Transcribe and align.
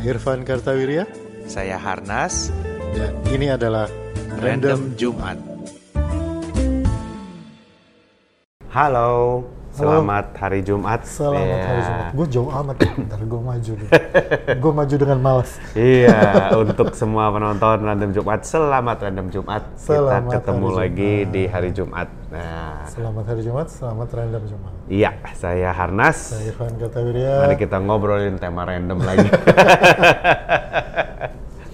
Saya 0.00 0.16
Irfan 0.16 0.48
Kartawirya 0.48 1.04
Saya 1.44 1.76
Harnas. 1.76 2.48
dan 2.96 3.12
ini 3.28 3.52
adalah 3.52 3.84
Random, 4.40 4.96
Jumat. 4.96 5.36
Halo, 8.72 9.44
selamat 9.76 10.32
hari 10.40 10.64
Jumat. 10.64 11.04
Selamat 11.04 11.44
Iya. 11.44 11.66
hari 11.68 11.82
Jumat. 11.84 11.99
Gue 12.10 12.26
jauh 12.26 12.50
amat. 12.50 12.76
Bentar 12.82 13.20
gue 13.22 13.40
maju 13.40 13.72
gue 14.50 14.72
maju 14.74 14.94
dengan 14.98 15.18
malas. 15.22 15.50
Iya, 15.72 16.50
untuk 16.58 16.90
semua 16.92 17.30
penonton 17.30 17.78
Random 17.80 18.10
Jumat, 18.10 18.42
selamat 18.42 18.96
Random 19.06 19.26
Jumat. 19.30 19.62
Selamat 19.78 20.26
Kita 20.26 20.42
ketemu 20.42 20.68
lagi 20.74 21.12
Jumat. 21.22 21.30
di 21.30 21.42
hari 21.46 21.70
Jumat. 21.70 22.08
Nah, 22.30 22.82
Selamat 22.86 23.24
hari 23.26 23.42
Jumat, 23.42 23.66
selamat 23.70 24.08
Random 24.10 24.42
Jumat. 24.42 24.72
iya, 24.86 25.10
saya 25.34 25.70
Harnas. 25.70 26.18
Saya 26.34 26.50
Irfan 26.50 26.74
Kartawirya. 26.76 27.46
Mari 27.46 27.54
kita 27.56 27.76
ngobrolin 27.78 28.36
tema 28.36 28.66
random 28.66 28.98
lagi. 29.00 29.28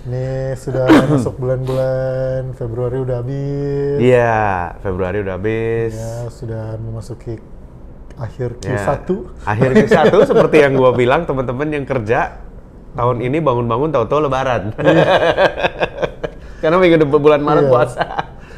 Ini 0.07 0.55
sudah 0.55 0.87
masuk 1.11 1.35
bulan-bulan 1.35 2.55
Februari 2.55 3.03
udah 3.03 3.25
habis. 3.25 3.99
Iya, 3.99 4.79
Februari 4.79 5.19
udah 5.19 5.35
habis. 5.35 5.99
Ya, 5.99 6.31
sudah 6.31 6.79
memasuki 6.79 7.43
akhir 8.17 8.51
Ya. 8.61 8.81
Q1. 8.81 9.09
Akhir 9.45 9.71
Q1 9.79 10.15
seperti 10.25 10.57
yang 10.59 10.73
gua 10.75 10.93
bilang, 10.93 11.25
teman-teman 11.25 11.69
yang 11.69 11.85
kerja 11.85 12.41
tahun 12.93 13.21
ini 13.21 13.39
bangun-bangun 13.39 13.91
tahu-tahu 13.91 14.21
lebaran. 14.25 14.73
Karena 16.57 16.77
minggu 16.77 16.97
depan 16.99 17.21
bulan 17.21 17.41
Maret 17.41 17.63
Iya. 17.63 17.71
puasa. 17.71 18.03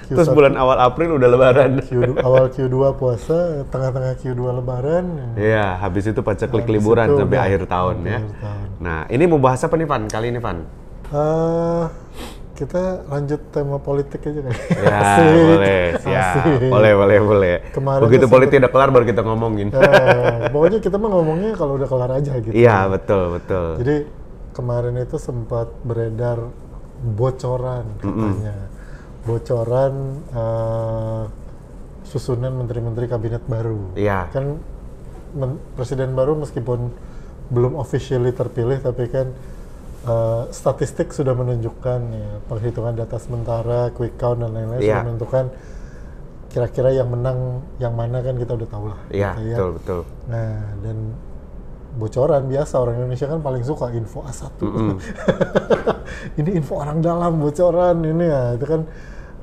Terus 0.08 0.24
Q1. 0.24 0.32
bulan 0.32 0.54
awal 0.56 0.78
April 0.80 1.20
udah 1.20 1.28
lebaran. 1.28 1.70
Q2, 1.84 2.16
awal 2.18 2.48
Q2 2.48 2.76
puasa, 2.96 3.38
tengah-tengah 3.68 4.16
Q2 4.16 4.40
lebaran. 4.56 5.04
Iya, 5.36 5.76
habis 5.76 6.08
itu 6.08 6.16
paceklik 6.18 6.64
Habis 6.64 6.74
liburan 6.74 7.06
sampai 7.12 7.28
udah 7.28 7.44
akhir 7.44 7.62
tahun 7.66 7.96
ya. 8.00 8.18
akhir 8.18 8.32
tahun. 8.40 8.66
Nah, 8.80 9.00
ini 9.06 9.24
mau 9.28 9.36
bahas 9.36 9.60
apa 9.60 9.76
nih 9.76 9.84
Van? 9.84 10.08
Kali 10.08 10.26
ini 10.32 10.40
Van? 10.40 10.58
Eh, 11.08 11.84
kita 12.58 13.06
lanjut 13.06 13.40
tema 13.54 13.78
politik 13.78 14.18
aja 14.26 14.40
kan? 14.42 14.54
Ya, 14.82 14.98
Asik. 14.98 15.30
boleh. 15.30 15.82
Siap. 16.02 16.34
Asik. 16.42 16.60
Boleh, 16.66 16.92
boleh, 16.98 17.18
boleh. 17.22 17.54
Kemarin 17.70 18.02
Begitu 18.02 18.26
politik 18.26 18.56
udah 18.58 18.72
kelar 18.74 18.90
baru 18.90 19.04
kita 19.06 19.22
ngomongin. 19.22 19.68
Eh, 19.70 20.50
pokoknya 20.50 20.78
kita 20.82 20.96
mah 20.98 21.10
ngomongnya 21.14 21.54
kalau 21.54 21.78
udah 21.78 21.86
kelar 21.86 22.10
aja 22.18 22.32
gitu. 22.42 22.50
Iya, 22.50 22.90
betul, 22.90 23.38
betul. 23.38 23.78
Jadi 23.78 23.96
kemarin 24.50 24.98
itu 24.98 25.16
sempat 25.22 25.70
beredar 25.86 26.50
bocoran 26.98 27.86
katanya, 28.02 28.66
bocoran 29.22 29.92
eh, 30.34 31.22
susunan 32.02 32.52
menteri-menteri 32.58 33.06
kabinet 33.06 33.46
baru. 33.46 33.94
Iya. 33.94 34.34
Kan 34.34 34.58
men- 35.38 35.62
presiden 35.78 36.18
baru 36.18 36.34
meskipun 36.34 36.90
belum 37.54 37.78
officially 37.78 38.34
terpilih, 38.34 38.82
tapi 38.82 39.06
kan 39.06 39.30
eh, 40.08 40.42
statistik 40.50 41.12
sudah 41.12 41.32
menunjukkan 41.32 42.00
ya 42.08 42.28
penghitungan 42.46 42.96
data 42.96 43.20
sementara, 43.20 43.92
quick 43.92 44.16
count 44.16 44.40
dan 44.40 44.50
lain-lain 44.50 44.80
Iya. 44.80 44.88
sudah 44.96 45.04
menentukan 45.04 45.44
kira-kira 46.48 46.90
yang 46.90 47.12
menang 47.12 47.60
yang 47.76 47.92
mana 47.92 48.24
kan 48.24 48.34
kita 48.34 48.56
udah 48.56 48.68
tahu 48.68 48.84
lah. 48.88 49.00
Iya, 49.12 49.30
gitu 49.36 49.42
ya. 49.44 49.56
betul, 49.56 49.70
betul. 49.76 50.00
Nah, 50.26 50.56
dan 50.80 50.96
bocoran 51.98 52.42
biasa 52.46 52.74
orang 52.78 52.94
Indonesia 52.96 53.26
kan 53.26 53.40
paling 53.40 53.62
suka 53.62 53.92
info 53.92 54.24
A1. 54.24 54.48
ini 56.40 56.50
info 56.56 56.78
orang 56.78 56.98
dalam 57.00 57.36
bocoran 57.36 58.00
ini 58.00 58.24
ya, 58.24 58.56
itu 58.56 58.64
kan 58.64 58.80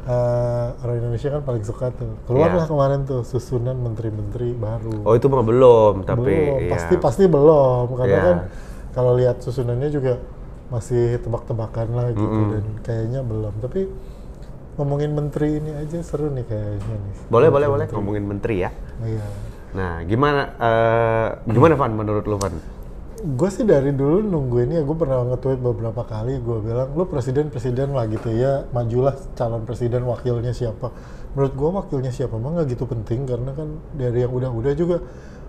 eh, 0.05 0.67
orang 0.81 0.95
Indonesia 0.97 1.30
kan 1.30 1.41
paling 1.43 1.63
suka 1.63 1.86
tuh. 1.93 2.09
Keluarlah 2.25 2.66
Iya. 2.66 2.71
kemarin 2.71 2.99
tuh 3.05 3.21
susunan 3.21 3.75
menteri-menteri 3.75 4.53
baru. 4.53 5.05
Oh, 5.05 5.13
itu 5.13 5.25
mah 5.27 5.41
belum, 5.41 5.93
tapi 6.05 6.25
belum, 6.25 6.58
iya. 6.61 6.71
pasti 6.73 6.95
pasti 6.97 7.23
belum 7.25 7.86
karena 7.93 8.17
Iya. 8.17 8.21
kan 8.23 8.38
kalau 8.93 9.11
lihat 9.13 9.41
susunannya 9.41 9.89
juga 9.89 10.17
masih 10.73 11.21
tebak-tebakan 11.21 11.88
lah 11.94 12.08
gitu 12.11 12.39
dan 12.55 12.66
kayaknya 12.81 13.21
belum. 13.21 13.53
Tapi 13.61 13.81
ngomongin 14.76 15.11
menteri 15.15 15.61
ini 15.64 15.71
aja 15.71 15.99
seru 16.03 16.31
nih 16.33 16.45
kayaknya 16.48 16.95
nih. 16.95 17.15
Boleh, 17.31 17.49
boleh, 17.53 17.67
boleh 17.70 17.86
ngomongin 17.92 18.26
menteri 18.27 18.65
ya. 18.65 18.71
Iya. 19.02 19.25
Nah, 19.75 19.93
gimana 20.08 20.42
eh, 20.55 21.27
gimana 21.52 21.73
Van 21.75 21.92
menurut 21.92 22.25
lu 22.27 22.39
Van? 22.39 22.75
gue 23.25 23.49
sih 23.49 23.65
dari 23.65 23.89
dulu 23.89 24.21
nungguin 24.21 24.70
ya 24.70 24.81
gue 24.86 24.98
pernah 24.99 25.25
nge-tweet 25.33 25.58
beberapa 25.58 26.05
kali 26.05 26.37
gue 26.37 26.58
bilang 26.61 26.93
lu 26.93 27.09
presiden 27.09 27.49
presiden 27.49 27.95
lah 27.98 28.05
gitu 28.05 28.30
ya 28.30 28.70
majulah 28.70 29.17
calon 29.33 29.65
presiden 29.65 30.05
wakilnya 30.05 30.54
siapa 30.54 30.93
menurut 31.33 31.54
gue 31.58 31.70
wakilnya 31.73 32.14
siapa 32.14 32.37
mah 32.37 32.59
nggak 32.59 32.77
gitu 32.77 32.86
penting 32.86 33.25
karena 33.25 33.55
kan 33.58 33.81
dari 33.98 34.21
yang 34.27 34.30
udah-udah 34.30 34.73
juga 34.77 35.02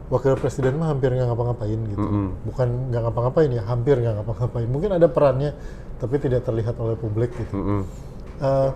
wakil 0.07 0.39
presiden 0.39 0.79
mah 0.79 0.95
hampir 0.95 1.11
nggak 1.11 1.27
ngapa-ngapain 1.27 1.81
gitu. 1.91 2.07
Bukan 2.47 2.69
nggak 2.95 3.03
ngapa-ngapain 3.11 3.51
ya 3.51 3.63
hampir 3.67 3.99
nggak 3.99 4.15
ngapa-ngapain. 4.23 4.69
Mungkin 4.71 4.91
ada 4.95 5.07
perannya 5.11 5.51
tapi 5.99 6.21
tidak 6.23 6.47
terlihat 6.47 6.79
oleh 6.79 6.95
publik 6.95 7.35
gitu. 7.35 7.55
Mm-mm. 7.57 7.83
Eh, 8.43 8.71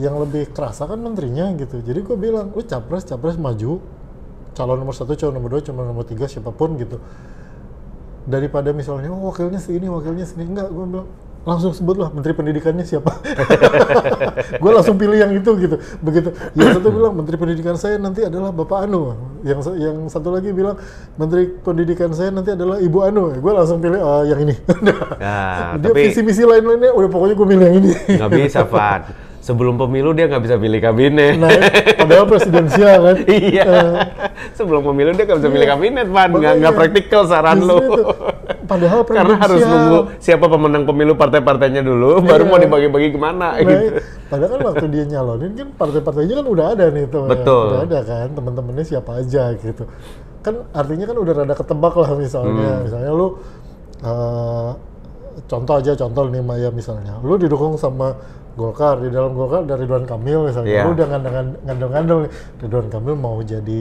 yang 0.00 0.16
lebih 0.16 0.54
kerasa 0.56 0.88
kan 0.88 0.96
menterinya 0.96 1.52
gitu. 1.52 1.84
Jadi 1.84 2.00
gue 2.00 2.16
bilang 2.16 2.48
lu 2.56 2.64
capres 2.64 3.04
capres 3.04 3.36
maju. 3.36 3.82
Calon 4.52 4.76
nomor 4.76 4.92
satu 4.92 5.16
calon 5.16 5.36
nomor 5.36 5.48
dua 5.56 5.62
calon 5.64 5.84
nomor 5.88 6.04
tiga 6.04 6.24
siapa 6.28 6.52
pun 6.52 6.76
gitu. 6.80 6.96
Daripada 8.24 8.72
misalnya 8.72 9.12
oh 9.12 9.28
wakilnya 9.28 9.60
si 9.60 9.76
ini 9.76 9.88
wakilnya 9.88 10.24
sini 10.24 10.48
enggak 10.48 10.68
gue 10.72 10.84
bilang 10.88 11.08
langsung 11.42 11.74
sebutlah 11.74 12.14
menteri 12.14 12.32
pendidikannya 12.32 12.86
siapa? 12.86 13.10
Gue 14.62 14.70
langsung 14.70 14.94
pilih 14.94 15.18
yang 15.18 15.32
itu 15.34 15.50
gitu. 15.58 15.76
Begitu. 15.98 16.30
Yang 16.54 16.78
satu 16.78 16.88
bilang 16.94 17.12
menteri 17.18 17.34
pendidikan 17.34 17.74
saya 17.74 17.98
nanti 17.98 18.22
adalah 18.22 18.54
bapak 18.54 18.86
Anu. 18.86 19.14
Yang 19.42 19.74
yang 19.74 19.96
satu 20.06 20.30
lagi 20.30 20.54
bilang 20.54 20.78
menteri 21.18 21.50
pendidikan 21.50 22.14
saya 22.14 22.30
nanti 22.30 22.54
adalah 22.54 22.78
ibu 22.78 22.98
Anu. 23.02 23.34
Gue 23.42 23.52
langsung 23.52 23.82
pilih 23.82 23.98
"Ah, 23.98 24.22
yang 24.22 24.38
ini. 24.42 24.54
Nah, 25.22 25.78
dia 25.78 25.90
tapi 25.94 26.10
visi 26.10 26.20
misi 26.22 26.42
lain 26.42 26.66
lainnya 26.66 26.90
udah 26.90 27.08
pokoknya 27.10 27.34
gue 27.38 27.46
pilih 27.46 27.64
yang 27.64 27.76
ini. 27.78 27.90
Nggak 28.18 28.30
bisa 28.34 28.60
Van. 28.66 29.00
Sebelum 29.42 29.74
pemilu 29.74 30.14
dia 30.14 30.30
nggak 30.30 30.38
bisa 30.40 30.54
pilih 30.54 30.78
kabinet. 30.78 31.34
Nah, 31.34 31.50
padahal 31.98 32.24
presidensial 32.24 32.94
kan. 33.02 33.16
iya. 33.42 33.64
Eh, 33.66 33.94
Sebelum 34.54 34.86
pemilu 34.86 35.10
dia 35.12 35.26
nggak 35.26 35.42
bisa 35.42 35.50
pilih 35.50 35.66
kabinet 35.66 36.06
Van. 36.06 36.30
Nggak 36.30 36.54
nggak 36.62 36.72
praktikal 36.72 37.26
saran 37.26 37.58
lu. 37.58 37.74
itu. 37.76 38.02
Padahal 38.62 39.02
Karena 39.02 39.34
harus 39.34 39.58
presidensial. 39.58 39.74
nunggu 39.74 39.98
siapa 40.16 40.46
pemenang 40.46 40.86
pemilu 40.86 41.12
partai-partainya 41.12 41.82
dulu, 41.82 42.22
baru 42.22 42.46
Iya. 42.46 42.48
mau 42.48 42.58
dibagi-bagi 42.60 43.08
ke 43.10 43.18
mana 43.18 43.48
Nah, 43.52 43.60
gitu. 43.60 43.98
padahal 44.30 44.48
kan 44.48 44.60
waktu 44.64 44.86
dia 44.88 45.04
nyalonin 45.10 45.52
kan 45.52 45.68
partai-partainya 45.74 46.34
kan 46.38 46.46
udah 46.46 46.66
ada 46.70 46.84
nih 46.88 47.04
tuh. 47.06 47.24
ya. 47.26 47.30
Betul. 47.34 47.66
Udah 47.68 47.82
ada 47.82 47.98
kan 48.00 48.28
teman-temannya 48.30 48.84
siapa 48.86 49.10
aja 49.18 49.42
gitu. 49.52 49.84
Kan 50.40 50.54
artinya 50.70 51.04
kan 51.04 51.16
udah 51.18 51.32
rada 51.36 51.54
ketebak 51.54 51.94
lah 51.96 52.10
misalnya. 52.14 52.70
Hmm. 52.72 52.82
Misalnya 52.86 53.10
lu 53.10 53.26
eh, 54.00 54.70
contoh 55.44 55.74
aja 55.76 55.92
contoh 55.92 56.22
nih 56.28 56.40
Maya 56.40 56.70
misalnya. 56.70 57.18
Lu 57.20 57.34
didukung 57.34 57.74
sama 57.74 58.14
Golkar 58.52 59.00
di 59.00 59.08
dalam 59.08 59.32
Golkar 59.32 59.64
dari 59.64 59.84
Ridwan 59.84 60.04
Kamil 60.04 60.46
misalnya. 60.46 60.68
Iya. 60.70 60.82
Lu 60.84 60.90
udah 60.92 61.06
ngandel-ngandel 61.64 62.18
nih 62.26 62.30
Ridwan 62.60 62.88
Kamil 62.88 63.14
mau 63.16 63.40
jadi 63.40 63.80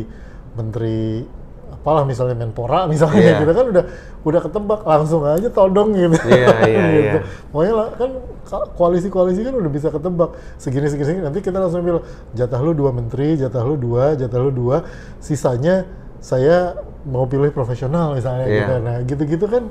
menteri 0.51 1.23
apalah 1.71 2.03
misalnya 2.03 2.35
Menpora 2.35 2.85
misalnya 2.85 3.19
Iya. 3.19 3.37
gitu 3.41 3.51
kan 3.51 3.65
udah 3.71 3.83
udah 4.21 4.39
ketebak 4.43 4.81
langsung 4.83 5.21
aja 5.25 5.47
todong 5.49 5.91
gitu. 5.91 6.13
Iya, 6.27 6.47
iya, 6.67 6.83
gitu. 6.95 7.17
iya. 7.17 7.21
Pokoknya 7.49 7.73
lah, 7.73 7.87
kan 7.95 8.09
ka- 8.43 8.69
koalisi-koalisi 8.75 9.41
kan 9.41 9.53
udah 9.55 9.71
bisa 9.71 9.87
ketebak 9.89 10.29
segini 10.55 10.87
segini, 10.87 11.07
segini. 11.09 11.23
nanti 11.25 11.39
kita 11.39 11.57
langsung 11.57 11.81
bilang 11.81 12.05
jatah 12.31 12.59
lu 12.59 12.71
dua 12.71 12.91
menteri, 12.91 13.33
jatah 13.35 13.63
lu 13.63 13.75
dua, 13.75 14.13
jatah 14.13 14.39
lu 14.39 14.51
dua, 14.51 14.85
sisanya 15.17 15.89
saya 16.21 16.77
mau 17.01 17.25
pilih 17.25 17.49
profesional 17.49 18.13
misalnya 18.13 18.45
Iya. 18.45 18.55
gitu. 18.61 18.73
Nah 18.77 18.95
gitu-gitu 19.01 19.45
kan 19.49 19.63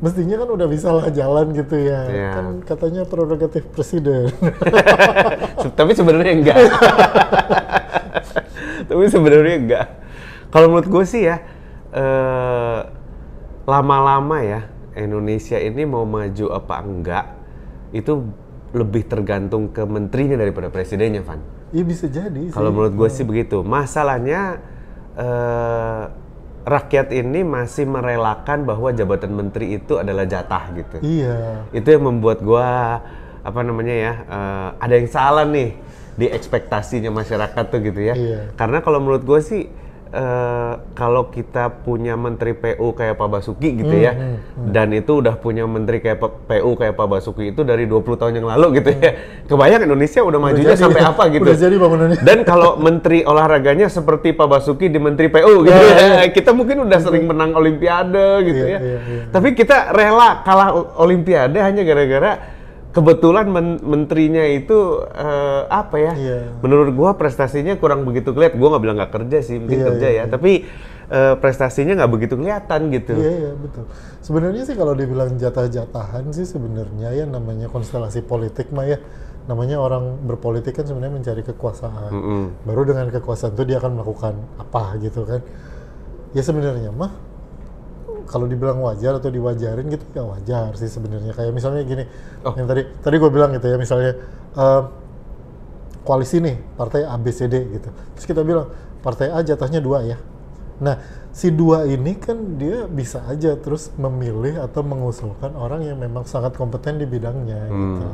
mestinya 0.00 0.36
kan 0.40 0.48
udah 0.48 0.66
bisa 0.68 0.88
lah 0.90 1.06
jalan 1.12 1.52
gitu 1.52 1.76
ya. 1.76 2.00
Iya. 2.08 2.32
Kan 2.32 2.46
katanya 2.64 3.02
prerogatif 3.04 3.68
presiden. 3.72 4.32
Tapi 5.78 5.92
sebenarnya 5.92 6.32
enggak. 6.32 6.58
Tapi 8.88 9.04
sebenarnya 9.06 9.56
enggak. 9.60 9.86
Kalau 10.50 10.66
menurut 10.72 10.88
gue 10.88 11.04
sih 11.06 11.28
ya, 11.28 11.36
eh, 11.94 12.80
lama-lama 13.68 14.42
ya 14.42 14.66
Indonesia 14.98 15.60
ini 15.60 15.86
mau 15.86 16.02
maju 16.02 16.46
apa 16.50 16.74
enggak 16.82 17.26
itu 17.94 18.26
lebih 18.74 19.06
tergantung 19.06 19.70
ke 19.70 19.82
menterinya 19.82 20.38
daripada 20.38 20.70
presidennya, 20.70 21.22
Van. 21.22 21.42
Iya 21.70 21.84
bisa 21.86 22.06
jadi. 22.10 22.50
Kalau 22.50 22.70
menurut 22.74 22.94
gue 22.96 23.08
sih 23.12 23.22
begitu. 23.22 23.62
Masalahnya 23.62 24.58
eh, 25.14 26.02
rakyat 26.70 27.10
ini 27.10 27.42
masih 27.42 27.90
merelakan 27.90 28.62
bahwa 28.62 28.94
jabatan 28.94 29.34
menteri 29.34 29.74
itu 29.74 29.98
adalah 29.98 30.22
jatah 30.24 30.70
gitu. 30.78 30.96
Iya. 31.02 31.66
Itu 31.74 31.90
yang 31.90 32.06
membuat 32.06 32.38
gua 32.46 33.02
apa 33.40 33.60
namanya 33.64 33.94
ya 33.96 34.12
eh, 34.20 34.68
ada 34.78 34.94
yang 34.94 35.08
salah 35.10 35.44
nih 35.48 35.74
di 36.20 36.26
ekspektasinya 36.28 37.10
masyarakat 37.10 37.64
tuh 37.72 37.80
gitu 37.80 38.00
ya. 38.00 38.14
Iya. 38.14 38.40
Karena 38.54 38.84
kalau 38.84 39.00
menurut 39.00 39.24
gue 39.24 39.40
sih 39.40 39.62
eh, 40.10 40.72
kalau 40.92 41.30
kita 41.30 41.70
punya 41.82 42.14
menteri 42.14 42.50
PU 42.52 42.92
kayak 42.92 43.14
Pak 43.14 43.28
Basuki 43.30 43.78
gitu 43.78 43.90
Hmm, 43.90 44.02
ya, 44.02 44.12
dan 44.70 44.90
itu 44.90 45.18
udah 45.18 45.38
punya 45.38 45.64
menteri 45.64 45.98
kayak 45.98 46.18
PU 46.20 46.70
kayak 46.74 46.94
Pak 46.94 47.06
Basuki 47.06 47.50
itu 47.50 47.62
dari 47.62 47.86
20 47.86 48.18
tahun 48.18 48.38
yang 48.38 48.46
lalu 48.50 48.82
gitu 48.82 48.90
ya. 48.90 49.12
Kebayang 49.46 49.86
Indonesia 49.86 50.20
udah 50.22 50.38
majunya 50.38 50.74
jadi, 50.74 50.82
sampai 50.82 51.02
apa 51.02 51.22
gitu. 51.30 51.42
udah 51.46 51.56
jadi 51.58 51.76
bangunannya. 51.78 52.18
Dan 52.20 52.38
kalau 52.42 52.76
menteri 52.76 53.22
olahraganya 53.22 53.86
seperti 53.86 54.30
Pak 54.30 54.46
Basuki 54.46 54.86
di 54.86 54.98
menteri 54.98 55.26
PU 55.26 55.62
gitu 55.62 55.74
ya, 55.74 56.26
kita 56.28 56.50
mungkin 56.52 56.86
udah 56.86 56.98
sering 56.98 57.26
menang 57.26 57.54
olimpiade 57.54 58.44
gitu 58.46 58.62
Iya, 58.66 58.76
ya. 58.76 58.78
iya, 58.82 58.98
iya. 59.00 59.22
Tapi 59.30 59.54
kita 59.54 59.90
rela 59.90 60.42
kalah 60.42 60.70
olimpiade 60.98 61.58
hanya 61.58 61.82
gara-gara 61.82 62.59
kebetulan 62.90 63.46
men- 63.46 63.82
menterinya 63.82 64.42
itu 64.46 65.06
eh, 65.14 65.62
apa 65.70 65.96
ya? 65.98 66.12
Iya. 66.14 66.38
Menurut 66.62 66.90
gua 66.94 67.10
prestasinya 67.14 67.78
kurang 67.78 68.02
begitu 68.02 68.34
kelihatan. 68.34 68.58
Gua 68.58 68.76
nggak 68.76 68.82
bilang 68.82 68.96
nggak 68.98 69.12
kerja 69.14 69.38
sih, 69.42 69.56
mungkin 69.62 69.78
Iya, 69.78 69.86
kerja 69.94 70.08
iya, 70.10 70.22
ya. 70.26 70.32
Tapi 70.32 70.52
eh, 71.10 71.34
prestasinya 71.38 71.94
nggak 71.98 72.12
begitu 72.12 72.34
kelihatan 72.34 72.80
gitu. 72.90 73.12
Iya 73.14 73.30
iya 73.30 73.52
betul. 73.54 73.84
Sebenarnya 74.20 74.62
sih 74.66 74.76
kalau 74.76 74.92
dibilang 74.98 75.38
jatah-jatahan 75.38 76.24
sih 76.34 76.46
sebenarnya 76.46 77.14
ya 77.14 77.24
namanya 77.24 77.70
konstelasi 77.70 78.26
politik 78.26 78.70
mah 78.74 78.86
ya 78.86 78.98
namanya 79.48 79.82
orang 79.82 80.20
berpolitik 80.26 80.76
kan 80.78 80.86
sebenarnya 80.86 81.14
mencari 81.18 81.42
kekuasaan. 81.42 82.10
Mm-mm. 82.12 82.42
Baru 82.68 82.86
dengan 82.86 83.10
kekuasaan 83.10 83.58
itu 83.58 83.64
dia 83.66 83.82
akan 83.82 83.98
melakukan 83.98 84.34
apa 84.58 84.98
gitu 85.02 85.26
kan. 85.26 85.40
Ya 86.30 86.42
sebenarnya 86.46 86.94
mah 86.94 87.10
kalau 88.30 88.46
dibilang 88.46 88.78
wajar 88.78 89.18
atau 89.18 89.26
diwajarin 89.26 89.90
gitu 89.90 90.06
ya 90.14 90.22
wajar 90.22 90.70
sih 90.78 90.86
sebenarnya. 90.86 91.34
Kayak 91.34 91.50
misalnya 91.50 91.82
gini 91.82 92.06
Oh. 92.46 92.54
yang 92.54 92.70
tadi 92.70 92.86
tadi 93.02 93.16
gue 93.18 93.30
bilang 93.34 93.50
gitu 93.50 93.66
ya 93.66 93.76
misalnya 93.76 94.14
eh, 94.54 94.82
koalisi 96.06 96.38
nih 96.38 96.56
partai 96.78 97.02
A 97.02 97.18
B 97.18 97.34
C 97.34 97.50
D 97.50 97.58
gitu. 97.74 97.90
Terus 98.14 98.26
kita 98.30 98.46
bilang 98.46 98.70
partai 99.02 99.34
A 99.34 99.42
jatahnya 99.42 99.82
dua 99.82 100.06
ya. 100.06 100.16
Nah 100.80 100.96
si 101.34 101.52
dua 101.52 101.84
ini 101.84 102.16
kan 102.16 102.56
dia 102.56 102.88
bisa 102.88 103.20
aja 103.28 103.52
terus 103.58 103.92
memilih 104.00 104.62
atau 104.64 104.80
mengusulkan 104.80 105.52
orang 105.58 105.84
yang 105.84 105.98
memang 106.00 106.24
sangat 106.24 106.56
kompeten 106.56 106.96
di 106.96 107.04
bidangnya 107.04 107.68
gitu. 107.68 108.06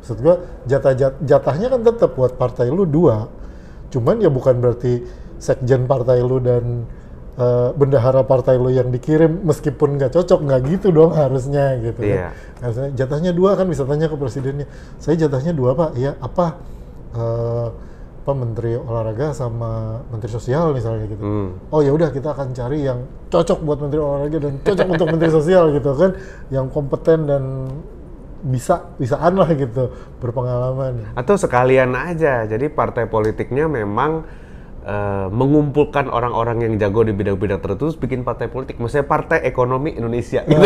Maksud 0.00 0.18
gue 0.22 0.34
jatah 0.70 0.94
jat- 0.94 1.20
jatahnya 1.26 1.66
kan 1.68 1.82
tetap 1.82 2.14
buat 2.14 2.38
partai 2.38 2.70
lu 2.70 2.86
dua. 2.86 3.28
Cuman 3.92 4.18
ya 4.22 4.32
bukan 4.32 4.58
berarti 4.58 5.04
sekjen 5.36 5.84
partai 5.84 6.24
lu 6.24 6.40
dan 6.40 6.88
eh, 7.36 7.68
bendahara 7.76 8.24
partai 8.24 8.56
lu 8.56 8.72
yang 8.72 8.88
dikirim 8.88 9.44
meskipun 9.44 10.00
nggak 10.00 10.12
cocok 10.16 10.40
nggak 10.42 10.60
gitu 10.72 10.88
dong 10.90 11.12
harusnya 11.12 11.76
gitu 11.80 12.00
Iya. 12.00 12.32
kan. 12.32 12.64
Harusnya 12.64 12.88
jatahnya 12.96 13.32
dua 13.36 13.54
kan 13.54 13.68
bisa 13.68 13.84
tanya 13.84 14.08
ke 14.08 14.16
presidennya. 14.16 14.66
Saya 14.96 15.20
jatahnya 15.20 15.52
dua 15.52 15.76
pak, 15.76 15.90
ya 16.00 16.16
apa? 16.18 16.56
Eh, 17.16 17.68
apa 18.26 18.34
menteri 18.34 18.74
olahraga 18.74 19.30
sama 19.30 20.02
menteri 20.10 20.34
sosial 20.34 20.74
misalnya 20.74 21.06
gitu. 21.06 21.22
Hmm. 21.22 21.48
Oh 21.70 21.78
ya 21.78 21.94
udah 21.94 22.10
kita 22.10 22.34
akan 22.34 22.50
cari 22.50 22.82
yang 22.82 23.06
cocok 23.30 23.62
buat 23.62 23.78
menteri 23.78 24.02
olahraga 24.02 24.38
dan 24.42 24.58
cocok 24.66 24.86
untuk 24.90 25.06
menteri 25.14 25.30
sosial 25.30 25.70
gitu 25.70 25.94
kan, 25.94 26.10
yang 26.50 26.66
kompeten 26.66 27.30
dan 27.30 27.42
bisa 28.42 28.82
bisaan 28.98 29.38
lah 29.38 29.46
gitu 29.54 29.94
berpengalaman. 30.18 31.14
Atau 31.14 31.38
sekalian 31.38 31.94
aja. 31.94 32.50
Jadi 32.50 32.66
partai 32.66 33.06
politiknya 33.06 33.70
memang 33.70 34.26
eh, 34.86 35.26
mengumpulkan 35.28 36.06
orang-orang 36.06 36.62
yang 36.62 36.72
jago 36.78 37.02
di 37.02 37.10
bidang-bidang 37.10 37.58
tertentu 37.58 37.90
terus 37.90 37.98
bikin 37.98 38.22
partai 38.22 38.46
politik. 38.46 38.78
Maksudnya 38.78 39.06
Partai 39.06 39.42
Ekonomi 39.44 39.92
Indonesia. 39.98 40.42
Gitu. 40.56 40.62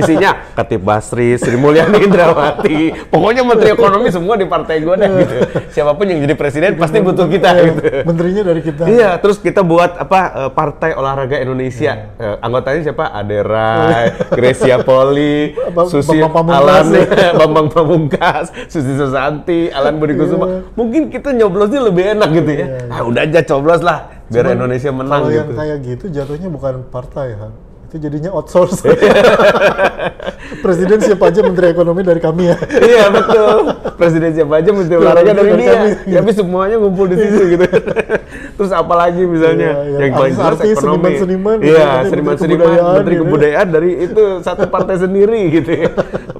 Isinya 0.00 0.52
Katib 0.56 0.82
Basri, 0.82 1.38
Sri 1.38 1.54
Mulyani 1.54 2.02
Indrawati. 2.08 2.90
Pokoknya 3.12 3.46
Menteri 3.46 3.70
Ekonomi 3.76 4.08
semua 4.10 4.34
di 4.34 4.48
partai 4.48 4.82
gue 4.82 4.94
deh 4.96 5.10
gitu. 5.22 5.36
Siapa 5.70 5.94
pun 5.94 6.08
yang 6.08 6.24
jadi 6.24 6.34
presiden 6.34 6.74
pasti 6.80 6.98
butuh 6.98 7.28
kita 7.28 7.48
Ya, 7.50 7.62
gitu. 7.68 7.82
Menterinya 8.06 8.42
dari 8.46 8.60
kita. 8.64 8.82
Iya, 8.88 9.10
terus 9.20 9.36
kita 9.42 9.60
buat 9.60 9.98
apa 10.00 10.20
eh, 10.46 10.50
Partai 10.50 10.96
Olahraga 10.96 11.36
Indonesia. 11.38 12.14
Eh, 12.16 12.36
anggotanya 12.40 12.80
siapa? 12.90 13.10
Aderai, 13.12 14.30
Gracia 14.32 14.80
Poli, 14.82 15.52
Apa, 15.52 15.86
Susi 15.90 16.18
Bambang 16.18 16.46
Pamungkas. 16.46 16.86
Alan, 16.86 17.34
Bambang 17.36 17.68
Pamungkas, 17.70 18.46
Susi 18.70 18.92
Susanti, 18.96 19.68
Alan 19.70 19.98
Budi 20.00 20.14
Kusuma. 20.16 20.46
Iya. 20.46 20.58
Mungkin 20.78 21.02
kita 21.10 21.34
nyoblosnya 21.34 21.80
lebih 21.86 22.04
enak 22.16 22.28
gitu 22.32 22.50
ya. 22.50 22.66
Ah, 22.88 23.02
udah 23.04 23.22
aja 23.26 23.40
coblos 23.50 23.82
lah 23.82 23.98
biar 24.30 24.46
Cuman 24.46 24.56
Indonesia 24.62 24.90
menang 24.94 25.20
Kalau 25.26 25.30
gitu. 25.34 25.38
yang 25.42 25.50
kayak 25.58 25.78
gitu 25.82 26.04
jatuhnya 26.14 26.48
bukan 26.54 26.74
partai 26.86 27.34
ha. 27.34 27.48
Itu 27.90 27.98
jadinya 27.98 28.30
outsource. 28.30 28.86
Presiden 30.62 30.98
siapa 31.00 31.26
aja 31.26 31.42
menteri 31.42 31.66
ekonomi 31.68 32.00
dari 32.00 32.18
kami 32.18 32.46
ya. 32.46 32.56
iya 32.78 33.10
betul. 33.10 33.74
Presiden 33.98 34.30
siapa 34.30 34.62
aja 34.62 34.70
menteri 34.70 34.94
olahraga 34.94 35.32
dari 35.32 35.50
dari 35.50 35.58
dia. 35.58 35.72
kami. 35.74 35.88
Ya, 36.06 36.18
Tapi 36.22 36.30
semuanya 36.32 36.76
ngumpul 36.78 37.10
di 37.10 37.16
situ 37.18 37.42
gitu. 37.50 37.66
Terus 38.56 38.70
apalagi 38.70 39.24
misalnya 39.24 39.68
Iya, 39.72 39.82
iya. 39.82 39.98
yang 40.00 40.12
paling 40.14 40.34
Artis-artis, 40.34 40.76
ekonomi. 40.76 41.02
seniman-seniman, 41.02 41.56
Iya, 41.58 41.66
gitu, 41.66 41.82
menteri 41.82 42.10
seniman-seniman, 42.10 42.58
kebudayaan 42.60 42.94
menteri 42.94 43.14
gitu. 43.14 43.22
kebudayaan 43.24 43.68
dari 43.68 43.90
itu 44.00 44.22
satu 44.40 44.64
partai 44.68 44.96
sendiri 44.96 45.40
gitu 45.50 45.70
ya. 45.72 45.90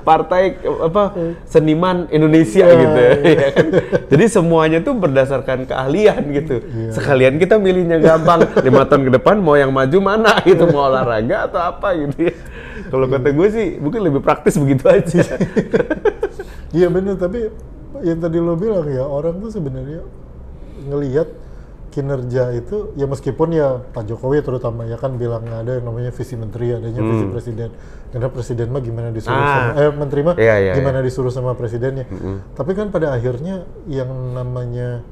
Partai 0.01 0.43
apa 0.81 1.03
seniman 1.45 1.97
Indonesia 2.11 2.65
Iya, 2.65 2.79
gitu. 2.79 2.99
iya. 3.01 3.13
Iya 3.21 3.49
kan? 3.51 3.67
Jadi 4.07 4.25
semuanya 4.29 4.79
tuh 4.81 4.95
berdasarkan 4.95 5.59
keahlian 5.67 6.23
gitu. 6.31 6.63
Iya. 6.63 6.91
Sekalian 6.95 7.35
kita 7.37 7.59
milihnya 7.59 7.99
gampang. 7.99 8.47
Lima 8.61 8.85
tahun 8.85 9.03
ke 9.07 9.19
depan 9.19 9.37
mau 9.39 9.55
yang 9.55 9.71
maju 9.71 9.99
mana 9.99 10.39
gitu, 10.43 10.67
mau 10.69 10.87
olahraga 10.87 11.40
atau 11.43 11.61
apa 11.61 11.89
gitu 11.95 12.29
ya. 12.29 12.35
Kalau 12.89 13.07
kata 13.07 13.29
gue 13.31 13.49
sih 13.49 13.67
mungkin 13.77 14.01
lebih 14.03 14.21
praktis 14.21 14.57
begitu 14.57 14.85
aja. 14.87 15.23
Iya 16.71 16.87
bener, 16.87 17.19
tapi 17.19 17.51
yang 18.01 18.23
tadi 18.23 18.39
lo 18.39 18.55
bilang 18.55 18.87
ya 18.87 19.03
orang 19.03 19.43
tuh 19.43 19.51
sebenarnya 19.51 20.07
ngelihat 20.87 21.27
kinerja 21.91 22.55
itu 22.55 22.95
ya 22.95 23.11
meskipun 23.11 23.51
ya 23.51 23.83
Pak 23.91 24.07
Jokowi 24.07 24.39
terutama 24.41 24.87
ya 24.87 24.95
kan 24.95 25.19
bilang 25.19 25.43
ada 25.45 25.75
yang 25.75 25.83
namanya 25.83 26.15
visi 26.15 26.39
menteri 26.39 26.71
adanya 26.71 27.03
visi 27.03 27.27
presiden 27.27 27.75
karena 28.09 28.31
presiden 28.31 28.71
mah 28.71 28.79
gimana 28.79 29.11
disuruh 29.11 29.35
Hmm. 29.35 29.43
Ah. 29.43 29.59
sama 29.67 29.83
eh 29.83 29.91
menteri 29.91 30.21
mah 30.23 30.35
Iya, 30.39 30.55
iya, 30.63 30.73
gimana 30.79 31.03
disuruh 31.03 31.35
sama 31.35 31.59
presidennya 31.59 32.07
tapi 32.55 32.79
kan 32.79 32.95
pada 32.95 33.11
akhirnya 33.11 33.67
yang 33.91 34.07
namanya 34.31 35.03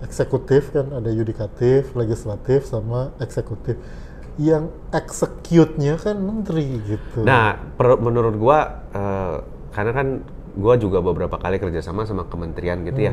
eksekutif 0.00 0.72
kan 0.72 0.92
ada 0.92 1.08
yudikatif 1.08 1.92
legislatif 1.92 2.64
sama 2.64 3.16
eksekutif 3.16 3.80
yang 4.40 4.72
execute-nya 4.90 6.00
kan 6.00 6.16
menteri 6.16 6.80
gitu 6.88 7.20
Nah, 7.20 7.60
per- 7.76 8.00
menurut 8.00 8.34
gua 8.40 8.58
eh, 8.90 9.36
karena 9.70 9.92
kan 9.92 10.06
gua 10.56 10.80
juga 10.80 11.04
beberapa 11.04 11.36
kali 11.36 11.60
kerjasama 11.60 12.08
sama 12.08 12.24
kementerian 12.24 12.80
gitu 12.82 13.12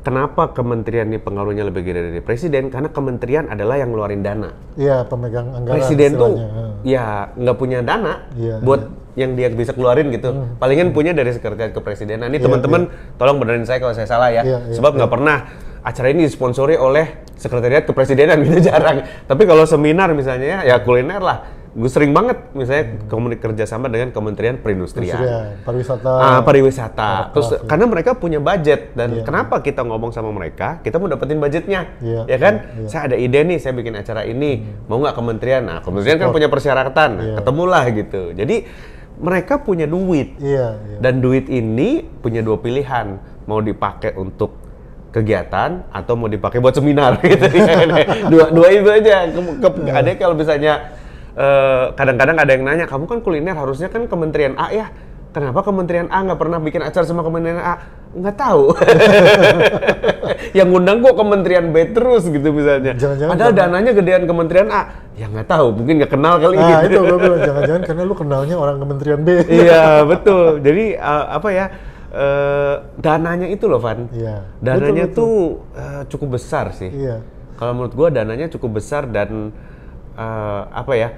Kenapa 0.00 0.56
kementerian 0.56 1.04
ini 1.12 1.20
pengaruhnya 1.20 1.60
lebih 1.60 1.84
gede 1.84 2.08
dari 2.08 2.22
presiden? 2.24 2.72
Karena 2.72 2.88
kementerian 2.88 3.52
adalah 3.52 3.76
yang 3.76 3.92
ngeluarin 3.92 4.24
dana. 4.24 4.48
Iya 4.72 5.04
pemegang 5.04 5.52
anggaran 5.52 5.76
presiden 5.76 6.16
tuh 6.16 6.32
istilahnya. 6.40 6.66
Ya 6.80 7.04
nggak 7.36 7.56
punya 7.60 7.78
dana 7.84 8.24
Iya, 8.32 8.64
buat 8.64 8.88
yang 9.12 9.36
dia 9.36 9.52
bisa 9.52 9.76
keluarin 9.76 10.08
gitu. 10.08 10.56
Palingan 10.56 10.96
punya 10.96 11.12
dari 11.12 11.36
sekretariat 11.36 11.76
kepresidenan. 11.76 12.32
Ini 12.32 12.40
teman-teman 12.40 12.88
tolong 13.20 13.36
benerin 13.44 13.68
saya 13.68 13.76
kalau 13.76 13.92
saya 13.92 14.08
salah 14.08 14.32
ya. 14.32 14.40
Iya, 14.40 14.72
iya, 14.72 14.74
Sebab 14.80 14.96
nggak 14.96 15.12
pernah 15.12 15.36
acara 15.84 16.08
ini 16.08 16.24
disponsori 16.24 16.80
oleh 16.80 17.28
sekretariat 17.40 17.88
kepresidenan 17.88 18.36
gitu 18.46 18.68
jarang. 18.68 19.00
Tapi 19.24 19.42
kalau 19.48 19.64
seminar 19.64 20.12
misalnya 20.12 20.60
ya, 20.60 20.76
ya 20.76 20.76
kuliner 20.84 21.24
lah. 21.24 21.38
Gue 21.70 21.86
sering 21.86 22.10
banget 22.10 22.50
misalnya 22.50 22.98
komunik 23.06 23.38
kerjasama 23.38 23.86
dengan 23.86 24.10
Kementerian 24.10 24.58
Perindustrian. 24.58 25.14
Industrian, 25.14 25.62
pariwisata. 25.62 26.10
Ah, 26.18 26.40
pariwisata. 26.42 27.10
Terus 27.30 27.48
ya. 27.54 27.58
karena 27.62 27.86
mereka 27.86 28.10
punya 28.18 28.42
budget 28.42 28.90
dan 28.98 29.14
Iya. 29.14 29.22
kenapa 29.22 29.62
kita 29.62 29.86
ngomong 29.86 30.10
sama 30.10 30.34
mereka? 30.34 30.82
Kita 30.82 30.98
mau 30.98 31.06
dapetin 31.06 31.38
budgetnya, 31.38 31.94
Iya, 32.02 32.26
ya 32.26 32.38
kan? 32.42 32.54
iya, 32.74 32.74
iya. 32.74 32.88
Saya 32.90 33.02
ada 33.06 33.16
ide 33.16 33.46
nih, 33.46 33.62
saya 33.62 33.70
bikin 33.70 33.94
acara 33.94 34.26
ini, 34.26 34.66
mau 34.90 34.98
nggak 34.98 35.14
kementerian? 35.14 35.62
Nah, 35.62 35.78
kementerian 35.78 36.18
kan 36.18 36.34
punya 36.34 36.50
persyaratan, 36.50 37.10
Iya. 37.22 37.34
ketemulah 37.38 37.84
gitu. 37.94 38.22
Jadi 38.34 38.56
mereka 39.22 39.62
punya 39.62 39.86
duit 39.86 40.42
Iya, 40.42 40.74
iya. 40.74 40.98
dan 40.98 41.22
duit 41.22 41.46
ini 41.46 42.02
punya 42.18 42.42
dua 42.42 42.58
pilihan, 42.58 43.14
mau 43.46 43.62
dipakai 43.62 44.18
untuk 44.18 44.59
kegiatan 45.10 45.70
atau 45.88 46.14
mau 46.14 46.26
dipakai 46.26 46.58
buat 46.58 46.72
seminar 46.72 47.18
gitu. 47.22 47.46
dua 48.26 48.46
dua 48.48 48.68
itu 48.70 48.88
aja. 48.88 49.26
Ke- 49.26 49.42
ke- 49.60 49.82
Iya. 49.82 49.92
Ada 49.96 50.10
kalau 50.16 50.34
misalnya 50.34 50.72
eh, 51.32 51.84
kadang-kadang 51.92 52.36
ada 52.36 52.50
yang 52.50 52.62
nanya, 52.62 52.84
kamu 52.84 53.04
kan 53.06 53.18
kuliner 53.18 53.52
harusnya 53.52 53.86
kan 53.86 54.04
Kementerian 54.04 54.54
A 54.54 54.70
ya. 54.70 54.86
Kenapa 55.30 55.62
Kementerian 55.62 56.06
A 56.06 56.22
nggak 56.22 56.36
pernah 56.36 56.58
bikin 56.58 56.80
acara 56.80 57.02
sama 57.02 57.22
Kementerian 57.22 57.58
A? 57.58 57.74
Nggak 58.12 58.36
tahu. 58.36 58.74
yang 60.58 60.68
ngundang 60.68 60.98
kok 61.00 61.14
Kementerian 61.14 61.70
B 61.70 61.86
terus 61.88 62.26
gitu 62.26 62.50
misalnya. 62.50 62.92
Jangan-jangan 62.92 63.30
Padahal 63.30 63.52
karena- 63.52 63.66
dananya 63.70 63.92
gedean 63.92 64.24
Kementerian 64.24 64.68
A. 64.68 64.82
Ya 65.14 65.26
nggak 65.28 65.46
tahu, 65.46 65.66
mungkin 65.72 66.00
nggak 66.00 66.10
kenal 66.10 66.34
kali 66.38 66.56
Nah, 66.56 66.80
gitu. 66.82 66.96
itu 66.96 67.00
gue 67.04 67.18
bilang 67.20 67.40
jangan-jangan 67.48 67.82
karena 67.84 68.02
lu 68.02 68.14
kenalnya 68.16 68.56
orang 68.56 68.76
Kementerian 68.78 69.20
B. 69.20 69.28
iya 69.46 69.84
betul 70.02 70.58
jadi 70.58 70.84
uh, 70.96 71.24
apa 71.36 71.48
ya 71.50 71.66
uh, 72.10 72.74
dananya 72.98 73.46
itu 73.48 73.64
loh 73.66 73.80
Van 73.82 74.06
Iya. 74.10 74.46
dananya 74.60 75.06
Betul, 75.10 75.16
tuh 75.18 75.34
uh, 75.74 76.02
cukup 76.10 76.38
besar 76.38 76.74
sih 76.74 76.90
Iya. 76.90 77.22
kalau 77.56 77.72
menurut 77.78 77.94
gua 77.94 78.08
dananya 78.10 78.50
cukup 78.50 78.82
besar 78.82 79.06
dan 79.08 79.54
uh, 80.14 80.62
apa 80.70 80.92
ya 80.94 81.08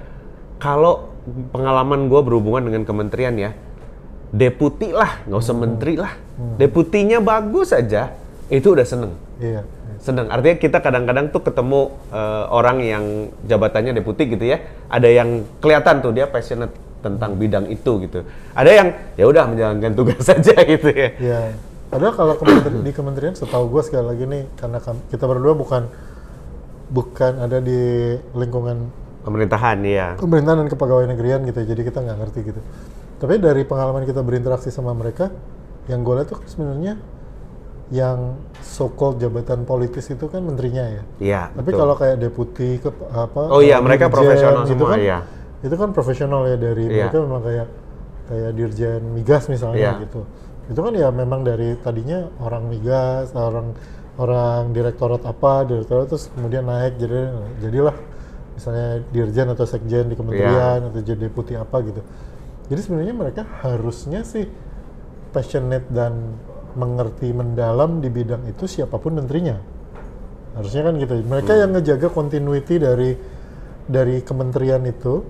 kalau 0.56 1.11
pengalaman 1.50 2.06
gua 2.06 2.20
berhubungan 2.22 2.68
dengan 2.68 2.82
kementerian 2.84 3.34
ya 3.37 3.50
deputi 4.32 4.92
lah 4.92 5.25
nggak 5.28 5.40
usah 5.40 5.56
menteri 5.56 5.94
lah 6.00 6.16
deputinya 6.56 7.20
bagus 7.20 7.72
aja 7.76 8.16
itu 8.49 8.72
udah 8.72 8.87
seneng 8.87 9.12
Iya. 9.42 9.66
Sedang. 9.99 10.30
Artinya 10.30 10.58
kita 10.58 10.78
kadang-kadang 10.78 11.30
tuh 11.30 11.42
ketemu 11.42 11.90
eh, 12.11 12.44
orang 12.50 12.78
yang 12.82 13.04
jabatannya 13.42 13.90
deputi 13.94 14.30
gitu 14.30 14.46
ya. 14.46 14.58
Ada 14.87 15.11
yang 15.11 15.46
kelihatan 15.58 15.99
tuh 15.99 16.11
dia 16.14 16.26
passionate 16.30 16.70
tentang 17.02 17.35
bidang 17.35 17.66
itu 17.66 17.92
gitu. 18.06 18.23
Ada 18.54 18.71
yang 18.71 18.88
ya 19.18 19.25
udah 19.26 19.44
menjalankan 19.50 19.92
tugas 19.92 20.23
saja 20.30 20.54
gitu 20.62 20.88
ya. 20.88 21.09
Ya, 21.18 21.40
padahal 21.90 22.14
kalau 22.14 22.35
kementeri- 22.38 22.80
di 22.80 22.92
kementerian 22.94 23.35
setahu 23.35 23.68
gue 23.68 23.82
sekali 23.82 24.06
lagi 24.06 24.25
nih 24.25 24.42
karena 24.56 24.78
kita 25.11 25.25
berdua 25.26 25.52
bukan 25.52 25.82
bukan 26.88 27.32
ada 27.40 27.59
di 27.59 28.14
lingkungan 28.32 28.88
Pemerintahan 29.23 29.78
ya. 29.87 30.18
pemerintahan 30.18 30.66
dan 30.66 30.68
kepegawaian 30.68 31.14
negerian 31.14 31.47
gitu, 31.47 31.62
jadi 31.62 31.82
kita 31.87 32.02
nggak 32.02 32.18
ngerti 32.26 32.38
gitu. 32.42 32.61
Tapi 33.23 33.38
dari 33.38 33.62
pengalaman 33.62 34.02
kita 34.02 34.18
berinteraksi 34.18 34.75
sama 34.75 34.90
mereka, 34.99 35.30
yang 35.87 36.02
gue 36.02 36.14
lihat 36.18 36.26
tuh 36.26 36.42
sebenarnya 36.42 36.99
yang 37.94 38.35
so 38.66 38.90
called 38.90 39.23
jabatan 39.23 39.62
politis 39.62 40.11
itu 40.11 40.26
kan 40.26 40.42
menterinya 40.42 40.90
ya. 40.90 41.02
Iya. 41.23 41.42
Tapi 41.54 41.71
kalau 41.71 41.94
kayak 41.94 42.18
deputi 42.18 42.82
ke 42.82 42.90
apa? 43.14 43.47
Oh 43.47 43.62
iya, 43.62 43.78
mereka 43.78 44.11
profesional 44.11 44.66
gitu 44.66 44.82
semua, 44.82 44.90
kan, 44.90 44.99
iya. 44.99 45.18
Itu 45.62 45.75
kan 45.78 45.95
profesional 45.95 46.45
ya 46.50 46.59
dari 46.59 46.90
Iya. 46.90 47.09
mereka 47.09 47.19
memang 47.23 47.42
kayak 47.42 47.69
kayak 48.28 48.50
dirjen 48.54 49.02
migas 49.14 49.47
misalnya 49.47 49.97
Iya. 49.99 50.02
gitu. 50.07 50.21
Itu 50.71 50.81
kan 50.83 50.92
ya 50.95 51.09
memang 51.11 51.42
dari 51.42 51.75
tadinya 51.78 52.26
orang 52.42 52.66
migas, 52.66 53.31
orang 53.35 53.75
orang 54.19 54.75
direktorat 54.76 55.23
apa, 55.25 55.64
direktorat 55.64 56.11
terus 56.11 56.28
kemudian 56.35 56.66
naik 56.69 57.00
jadi 57.00 57.33
jadilah 57.62 57.97
misalnya 58.52 59.00
dirjen 59.09 59.49
atau 59.49 59.64
sekjen 59.64 60.12
di 60.12 60.16
kementerian 60.19 60.92
atau 60.92 61.00
jadi 61.00 61.19
deputi 61.31 61.57
apa 61.57 61.81
gitu. 61.81 62.02
Jadi 62.69 62.81
sebenarnya 62.85 63.14
mereka 63.16 63.42
harusnya 63.64 64.23
sih 64.23 64.45
passionate 65.33 65.88
dan 65.88 66.37
mengerti 66.76 67.33
mendalam 67.33 68.00
di 68.00 68.09
bidang 68.09 68.49
itu 68.49 68.64
siapa 68.69 68.97
pun 69.00 69.16
menterinya. 69.16 69.57
Harusnya 70.57 70.85
kan 70.85 70.95
gitu. 71.00 71.16
Mereka 71.25 71.52
yang 71.57 71.73
ngejaga 71.73 72.09
continuity 72.12 72.76
dari 72.76 73.16
dari 73.88 74.21
kementerian 74.21 74.85
itu 74.85 75.25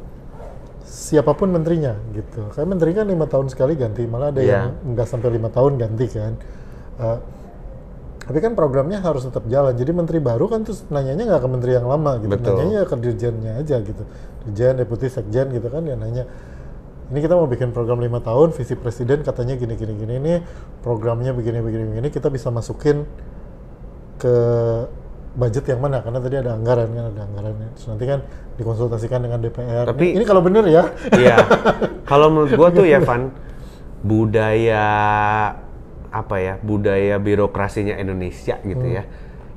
siapa 0.85 1.33
pun 1.35 1.51
menterinya 1.51 1.95
gitu. 2.13 2.51
Kayak 2.53 2.69
menteri 2.69 2.91
kan 2.93 3.07
lima 3.09 3.27
tahun 3.27 3.47
sekali 3.51 3.75
ganti, 3.79 4.05
malah 4.07 4.31
ada 4.35 4.41
Iya. 4.43 4.51
yang 4.71 4.95
nggak 4.95 5.07
sampai 5.09 5.29
lima 5.33 5.49
tahun 5.49 5.79
ganti 5.79 6.07
kan. 6.11 6.33
Eh, 7.01 7.19
tapi 8.23 8.39
kan 8.39 8.55
programnya 8.55 9.03
harus 9.03 9.27
tetap 9.27 9.43
jalan. 9.51 9.75
Jadi 9.75 9.91
menteri 9.91 10.19
baru 10.23 10.47
kan 10.47 10.63
terus 10.63 10.87
nanyanya 10.89 11.27
nggak 11.27 11.43
ke 11.43 11.49
menteri 11.51 11.71
yang 11.75 11.87
lama 11.91 12.23
gitu. 12.23 12.31
Betul. 12.31 12.55
Nanyanya 12.55 12.87
ke 12.87 12.95
dirjennya 12.99 13.53
aja 13.59 13.77
gitu. 13.83 14.03
Dirjen, 14.47 14.75
deputi, 14.79 15.07
sekjen 15.11 15.51
gitu 15.51 15.67
kan 15.67 15.83
dia 15.83 15.99
nanya. 15.99 16.25
Ini 17.13 17.19
kita 17.21 17.35
mau 17.37 17.45
bikin 17.45 17.77
program 17.77 18.01
lima 18.01 18.25
tahun, 18.25 18.57
visi 18.57 18.73
presiden 18.73 19.21
katanya 19.21 19.59
gini 19.59 19.77
gini 19.77 19.93
gini 20.01 20.15
ini 20.17 20.35
programnya 20.81 21.37
begini 21.37 21.61
begini 21.61 21.85
begini 21.93 22.09
kita 22.09 22.33
bisa 22.33 22.49
masukin 22.49 23.05
ke 24.17 24.35
budget 25.33 25.65
yang 25.65 25.81
mana 25.81 26.05
karena 26.05 26.21
tadi 26.21 26.37
ada 26.37 26.51
anggaran 26.57 26.89
kan 26.93 27.05
ada 27.09 27.23
anggarannya. 27.25 27.69
Terus 27.77 27.87
nanti 27.89 28.05
kan 28.05 28.21
dikonsultasikan 28.61 29.19
dengan 29.25 29.39
DPR. 29.41 29.85
Tapi- 29.89 30.13
ini, 30.13 30.21
ini 30.21 30.25
kalau 30.29 30.45
bener 30.45 30.65
ya. 30.69 30.85
Iya. 31.13 31.37
Kalau 32.11 32.29
menurut 32.29 32.53
gua 32.53 32.69
tuh 32.69 32.85
ya 32.85 33.01
Van, 33.01 33.33
budaya 34.05 34.85
apa 36.13 36.37
ya? 36.37 36.55
Budaya 36.61 37.17
birokrasinya 37.17 37.97
Indonesia 37.97 38.61
gitu 38.61 38.85
ya. 38.85 39.09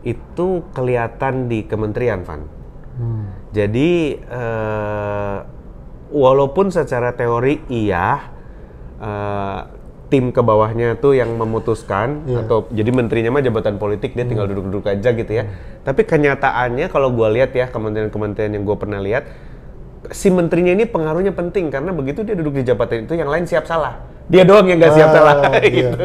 Itu 0.08 0.64
kelihatan 0.72 1.52
di 1.52 1.68
kementerian, 1.68 2.24
Van. 2.24 2.48
Hmm. 2.96 3.28
Jadi 3.52 4.16
eh, 4.16 5.38
walaupun 6.16 6.72
secara 6.72 7.12
teori 7.12 7.60
iya 7.68 8.32
eh, 9.04 9.62
tim 10.06 10.30
ke 10.30 10.38
bawahnya 10.38 10.96
tuh 10.96 11.14
yang 11.14 11.34
memutuskan 11.34 12.22
Iya. 12.24 12.46
atau 12.46 12.70
jadi 12.70 12.90
menterinya 12.90 13.30
mah 13.32 13.42
jabatan 13.42 13.76
politik 13.76 14.14
dia 14.14 14.22
tinggal 14.22 14.46
duduk-duduk 14.46 14.86
aja 14.86 15.10
gitu 15.10 15.32
ya. 15.32 15.50
Tapi 15.82 16.02
kenyataannya 16.02 16.88
kalau 16.88 17.10
gua 17.10 17.28
lihat 17.28 17.52
ya 17.52 17.66
kementerian-kementerian 17.66 18.52
yang 18.52 18.64
gue 18.64 18.76
pernah 18.76 18.98
lihat 18.98 19.26
si 20.08 20.30
menterinya 20.30 20.70
ini 20.72 20.86
pengaruhnya 20.86 21.34
penting 21.34 21.70
karena 21.70 21.90
begitu 21.90 22.22
dia 22.22 22.34
duduk 22.34 22.54
di 22.54 22.64
jabatan 22.64 23.04
itu 23.04 23.14
yang 23.14 23.26
lain 23.26 23.44
siap 23.44 23.66
salah. 23.66 23.98
Dia 24.26 24.42
doang 24.42 24.66
yang 24.66 24.78
nggak 24.78 24.94
siap 24.94 25.10
Ah, 25.10 25.14
salah 25.14 25.36
iya, 25.62 25.90
gitu. 25.90 25.98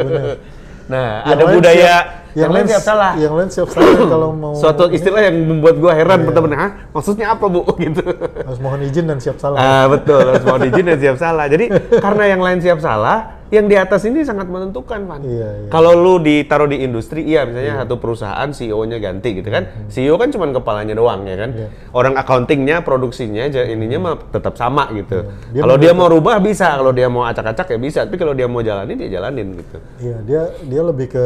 Nah, 0.88 1.22
Yang 1.22 1.30
ada 1.30 1.44
budaya 1.46 1.78
siap- 1.78 2.08
yang, 2.38 2.50
lain 2.52 2.66
siap 2.66 2.84
salah. 2.84 3.12
Yang 3.18 3.34
lain 3.34 3.48
siap 3.50 3.68
salah 3.70 3.94
kalau 4.12 4.28
mau 4.34 4.52
Suatu 4.54 4.90
istilah 4.90 5.20
yang 5.26 5.36
membuat 5.46 5.76
gua 5.78 5.92
heran 5.94 6.22
Iya. 6.22 6.26
bener-bener, 6.30 6.58
"Hah? 6.58 6.70
Maksudnya 6.94 7.26
apa, 7.34 7.44
Bu?" 7.46 7.62
gitu. 7.84 8.02
harus 8.46 8.60
mohon 8.62 8.80
izin 8.86 9.04
dan 9.08 9.18
siap 9.18 9.36
salah. 9.38 9.58
Ah, 9.58 9.84
betul, 9.90 10.22
harus 10.22 10.44
mau 10.44 10.58
izin 10.60 10.84
dan 10.86 10.98
siap 10.98 11.16
salah. 11.18 11.46
Jadi 11.50 11.72
karena 11.98 12.24
yang 12.30 12.40
lain 12.42 12.58
siap 12.62 12.78
salah, 12.78 13.40
yang 13.50 13.66
di 13.66 13.74
atas 13.74 14.06
ini 14.06 14.22
sangat 14.22 14.46
menentukan, 14.46 15.10
Van. 15.10 15.26
Iya, 15.26 15.66
iya. 15.66 15.68
Kalau 15.74 15.98
lu 15.98 16.22
ditaruh 16.22 16.70
di 16.70 16.86
industri, 16.86 17.26
iya 17.26 17.42
misalnya 17.42 17.82
satu 17.82 17.98
perusahaan 17.98 18.46
CEO-nya 18.46 19.02
ganti 19.02 19.42
gitu 19.42 19.50
kan. 19.50 19.66
CEO 19.90 20.14
kan 20.14 20.30
cuma 20.30 20.46
kepalanya 20.54 20.94
doang 20.94 21.26
ya 21.26 21.34
kan. 21.34 21.50
Iya. 21.58 21.68
Orang 21.90 22.14
accounting-nya, 22.14 22.86
produksinya, 22.86 23.50
ininya 23.50 23.98
mah 23.98 24.14
tetap 24.30 24.54
sama 24.54 24.86
gitu. 24.94 25.26
Iya. 25.50 25.50
Dia 25.50 25.60
Kalau 25.66 25.76
dia 25.82 25.92
mau 25.98 26.06
rubah 26.06 26.38
bisa, 26.38 26.78
kalau 26.78 26.94
dia 26.94 27.10
mau 27.10 27.26
acak-acak 27.26 27.74
ya 27.74 27.78
bisa, 27.82 27.98
tapi 28.06 28.22
kalau 28.22 28.38
dia 28.38 28.46
mau 28.46 28.62
jalanin 28.62 28.94
dia 28.94 29.10
jalanin 29.18 29.58
gitu. 29.58 29.76
Iya, 29.98 30.16
dia 30.22 30.42
dia 30.70 30.82
lebih 30.86 31.10
ke 31.10 31.24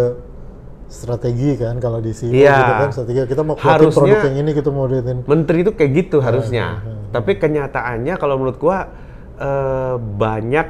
strategi 0.87 1.57
kan 1.57 1.77
kalau 1.77 1.99
di 1.99 2.13
sini 2.13 2.41
Iya. 2.41 2.55
gitu 2.55 2.73
kan 2.77 2.91
strategi 2.93 3.19
kita 3.27 3.43
mau 3.43 3.57
Harusnya- 3.57 3.95
produk 3.95 4.19
yang 4.25 4.37
ini 4.39 4.51
kita 4.53 4.69
mau 4.69 4.85
liatin 4.85 5.19
Menteri 5.25 5.59
itu 5.61 5.73
kayak 5.73 5.91
gitu 5.93 6.17
harusnya. 6.19 6.81
iya, 6.81 7.09
Tapi 7.11 7.33
kenyataannya 7.35 8.15
kalau 8.15 8.35
menurut 8.37 8.57
gua 8.57 8.91
eh, 9.35 9.97
banyak 9.99 10.67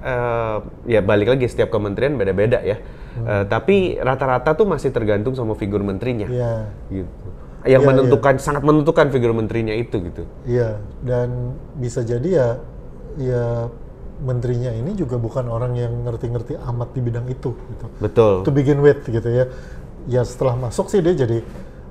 eh, 0.00 0.56
ya 0.86 1.00
balik 1.00 1.28
lagi 1.28 1.46
setiap 1.46 1.68
kementerian 1.68 2.14
beda-beda 2.14 2.62
ya. 2.62 2.78
Hmm. 3.16 3.26
Eh, 3.26 3.44
tapi 3.46 3.76
rata-rata 3.96 4.52
tuh 4.52 4.64
masih 4.64 4.88
tergantung 4.88 5.32
sama 5.32 5.52
figur 5.52 5.80
menterinya. 5.80 6.24
Iya. 6.26 6.54
Gitu. 6.88 7.26
Yang 7.66 7.82
Iya, 7.82 7.88
menentukan 7.90 8.34
sangat 8.38 8.62
menentukan 8.62 9.10
figur 9.10 9.32
menterinya 9.32 9.74
itu 9.74 9.98
gitu. 10.00 10.22
Iya, 10.44 10.78
dan 11.02 11.58
bisa 11.74 12.00
jadi 12.00 12.28
ya 12.28 12.48
ya 13.16 13.44
menterinya 14.22 14.72
ini 14.72 14.96
juga 14.96 15.20
bukan 15.20 15.44
orang 15.52 15.76
yang 15.76 15.92
ngerti-ngerti 16.08 16.56
amat 16.56 16.88
di 16.96 17.00
bidang 17.04 17.26
itu 17.28 17.52
gitu. 17.52 17.86
Betul. 18.00 18.34
To 18.46 18.50
begin 18.52 18.80
with 18.80 19.04
gitu 19.04 19.28
ya. 19.28 19.44
Ya 20.06 20.22
setelah 20.24 20.56
masuk 20.56 20.88
sih 20.88 21.04
dia 21.04 21.12
jadi 21.12 21.44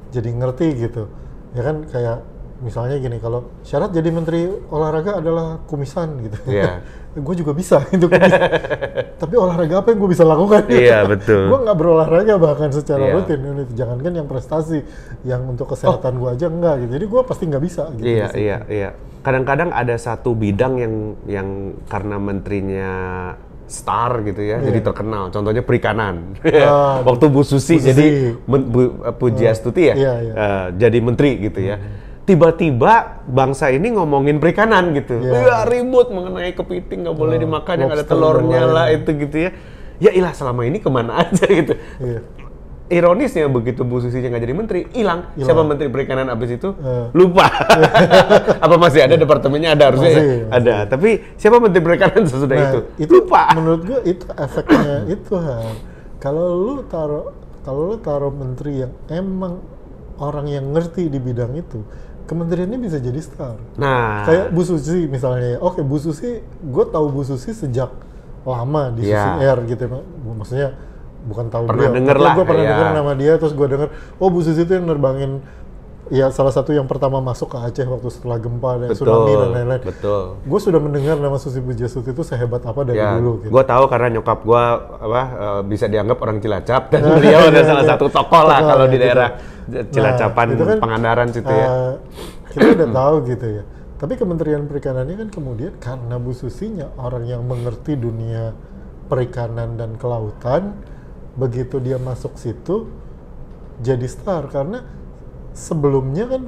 jadi 0.09 0.29
ngerti 0.33 0.67
gitu. 0.89 1.05
Ya 1.53 1.61
kan 1.61 1.85
kayak 1.85 2.25
misalnya 2.63 2.95
gini 3.03 3.19
kalau 3.19 3.51
syarat 3.67 3.91
jadi 3.91 4.09
menteri 4.15 4.47
olahraga 4.71 5.19
adalah 5.19 5.59
kumisan 5.69 6.23
gitu. 6.25 6.37
Iya. 6.49 6.81
gue 7.15 7.35
juga 7.39 7.55
bisa 7.55 7.79
itu 7.95 8.07
kumis. 8.11 8.33
Tapi 9.21 9.35
olahraga 9.39 9.79
apa 9.79 9.87
yang 9.93 9.99
gue 10.03 10.11
bisa 10.11 10.27
lakukan? 10.27 10.67
Iya, 10.67 11.07
betul. 11.07 11.47
gue 11.47 11.59
nggak 11.63 11.77
berolahraga 11.79 12.35
bahkan 12.35 12.69
secara 12.75 13.07
Iya. 13.07 13.13
rutin. 13.15 13.39
Ini 13.39 13.63
Jangankan 13.71 14.13
yang 14.19 14.27
prestasi, 14.27 14.83
yang 15.23 15.47
untuk 15.47 15.71
kesehatan 15.71 16.19
gue 16.19 16.29
aja 16.31 16.47
enggak 16.51 16.75
gitu. 16.83 16.91
Jadi 16.99 17.05
gue 17.07 17.21
pasti 17.23 17.43
nggak 17.47 17.63
bisa. 17.63 17.83
Gitu, 17.95 18.03
Iya, 18.03 18.27
iya, 18.35 18.57
iya. 18.67 18.89
Kadang-kadang 19.25 19.73
ada 19.73 19.97
satu 19.97 20.37
bidang 20.37 20.73
yang 20.77 20.93
yang 21.25 21.47
karena 21.89 22.21
menterinya 22.21 22.93
star 23.65 24.21
gitu 24.21 24.37
ya, 24.37 24.61
jadi 24.61 24.77
terkenal. 24.79 25.33
Contohnya 25.33 25.65
perikanan. 25.65 26.37
Ah, 26.45 27.01
Waktu 27.09 27.25
Bu 27.27 27.41
Susi, 27.41 27.75
Bu 27.75 27.81
Susi. 27.81 27.89
jadi 27.89 28.05
men, 28.45 28.61
Bu, 28.69 28.81
Pujiastuti 29.17 29.89
ya, 29.89 29.95
Iya, 29.97 30.13
iya. 30.21 30.33
eh, 30.37 30.65
jadi 30.77 30.97
menteri 31.01 31.41
gitu 31.41 31.57
ya. 31.57 31.81
Tiba-tiba 32.25 33.25
bangsa 33.25 33.69
ini 33.69 33.93
ngomongin 33.93 34.37
perikanan 34.37 34.93
gitu. 34.93 35.17
Iya. 35.17 35.41
Wah, 35.41 35.63
ribut 35.65 36.13
mengenai 36.13 36.53
kepiting 36.53 37.09
nggak 37.09 37.17
boleh 37.17 37.37
dimakan 37.37 37.75
yang 37.81 37.91
ada 37.91 38.05
telurnya 38.05 38.61
lah 38.65 38.85
itu 38.89 39.09
gitu 39.09 39.49
ya. 39.49 39.51
Ya 39.97 40.11
ilah 40.13 40.33
selama 40.33 40.61
ini 40.61 40.77
ke 40.77 40.89
mana 40.89 41.17
aja 41.25 41.45
gitu. 41.45 41.73
Iya. 41.97 42.21
Ironisnya 42.85 43.47
begitu 43.47 43.81
Bu 43.81 43.97
Susi 43.97 44.17
nggak 44.17 44.37
jadi 44.39 44.53
menteri, 44.53 44.79
hilang. 44.91 45.33
Siapa 45.33 45.61
menteri 45.61 45.89
perikanan 45.89 46.29
abis 46.29 46.53
itu? 46.53 46.69
Eh. 46.75 47.09
Lupa. 47.11 47.49
Apa 48.65 48.75
masih 48.75 49.01
ada 49.01 49.15
departemennya 49.15 49.73
ada 49.73 49.89
harusnya 49.89 50.05
ya? 50.07 50.13
Masih, 50.13 50.29
masih. 50.39 50.53
Ada. 50.53 50.75
Tapi 50.85 51.09
siapa 51.33 51.57
menteri 51.57 51.81
perikanan 51.81 52.21
sesudah 52.29 52.53
Nah, 52.53 52.67
itu? 52.67 52.79
itu 53.01 53.13
Lupa. 53.15 53.41
menurut 53.53 53.81
gue 53.83 53.99
itu 54.07 54.25
efeknya 54.31 54.95
itu 55.15 55.33
Han. 55.33 55.75
Kalau 56.17 56.45
lu 56.53 56.75
taruh 56.83 57.33
kalau 57.61 57.81
lu 57.87 57.97
taruh 57.97 58.29
menteri 58.29 58.79
yang 58.79 58.93
emang 59.07 59.57
orang 60.15 60.45
yang 60.45 60.69
ngerti 60.69 61.09
di 61.09 61.17
bidang 61.17 61.51
itu, 61.55 61.81
kementeriannya 62.23 62.77
bisa 62.77 62.97
jadi 62.97 63.17
star. 63.17 63.57
Nah, 63.75 64.21
Kayak 64.23 64.45
Bu 64.49 64.61
Susi 64.61 65.05
misalnya. 65.05 65.57
Oke, 65.57 65.81
Bu 65.81 65.97
Susi, 65.97 66.37
gue 66.61 66.85
tahu 66.85 67.05
Bu 67.09 67.21
Susi 67.21 67.49
sejak 67.49 67.89
lama 68.41 68.93
di 68.93 69.09
Iya. 69.09 69.17
Susi 69.17 69.31
Air 69.41 69.57
gitu. 69.65 69.83
Mak- 69.87 70.07
Maksudnya 70.37 70.69
bukan 71.25 71.45
tahu 71.49 71.63
Pernah 71.65 71.89
beliau, 71.89 71.97
denger 71.97 72.17
lah, 72.17 72.33
Gue 72.33 72.45
pernah 72.45 72.63
iya. 72.63 72.71
denger 72.71 72.87
nama 72.93 73.11
dia, 73.13 73.33
terus 73.35 73.53
gue 73.53 73.67
denger, 73.67 73.87
oh 74.17 74.27
Bu 74.29 74.39
Susi 74.39 74.61
itu 74.61 74.73
yang 74.73 74.85
nerbangin 74.85 75.31
ya 76.05 76.29
salah 76.29 76.53
satu 76.53 76.69
yang 76.69 76.85
pertama 76.85 77.17
masuk 77.17 77.49
ke 77.49 77.57
Aceh 77.57 77.81
waktu 77.81 78.13
setelah 78.13 78.37
gempa 78.37 78.77
dan 78.77 78.93
betul. 78.93 79.09
tsunami 79.09 79.31
dan 79.33 79.49
lain-lain. 79.57 79.81
Betul. 79.81 80.21
Gue 80.45 80.59
sudah 80.61 80.77
mendengar 80.77 81.17
nama 81.17 81.33
Susi 81.35 81.57
Pujiastuti 81.57 82.13
itu 82.13 82.21
sehebat 82.21 82.61
apa 82.61 82.85
dari 82.85 83.01
Ya, 83.01 83.17
dulu. 83.17 83.41
Gitu. 83.41 83.49
gue 83.49 83.63
tahu 83.65 83.83
karena 83.89 84.07
nyokap 84.13 84.39
gue 84.45 84.63
apa 85.01 85.21
eh, 85.33 85.61
bisa 85.65 85.89
dianggap 85.89 86.17
orang 86.21 86.37
Cilacap 86.37 86.93
dan 86.93 87.01
beliau 87.17 87.41
Iya, 87.41 87.49
ada 87.49 87.57
iya, 87.57 87.65
salah 87.65 87.83
iya. 87.83 87.91
satu 87.97 88.05
tokoh 88.07 88.43
lah 88.45 88.59
Tokoh, 88.61 88.69
kalau 88.69 88.85
di 88.85 88.93
gitu. 88.93 89.03
daerah 89.03 89.29
Nah, 89.65 89.81
Cilacapan, 89.89 90.45
itu 90.53 90.61
kan, 90.61 90.77
Pangandaran 90.77 91.27
situ 91.33 91.49
ya. 91.49 91.65
eh, 91.65 91.93
kita 92.53 92.65
udah 92.77 92.89
tahu 93.01 93.15
gitu 93.25 93.47
ya. 93.49 93.63
Tapi 93.97 94.13
Kementerian 94.13 94.63
Perikanannya 94.69 95.15
kan 95.17 95.29
kemudian 95.33 95.73
karena 95.81 96.15
Bu 96.21 96.37
Susinya 96.37 96.93
orang 97.01 97.25
yang 97.25 97.41
mengerti 97.41 97.97
dunia 97.97 98.53
perikanan 99.05 99.73
dan 99.73 99.97
kelautan, 99.97 100.77
begitu 101.35 101.77
dia 101.79 101.99
masuk 101.99 102.35
situ, 102.35 102.87
jadi 103.79 104.07
star 104.07 104.47
karena 104.47 104.87
sebelumnya 105.51 106.27
kan 106.27 106.41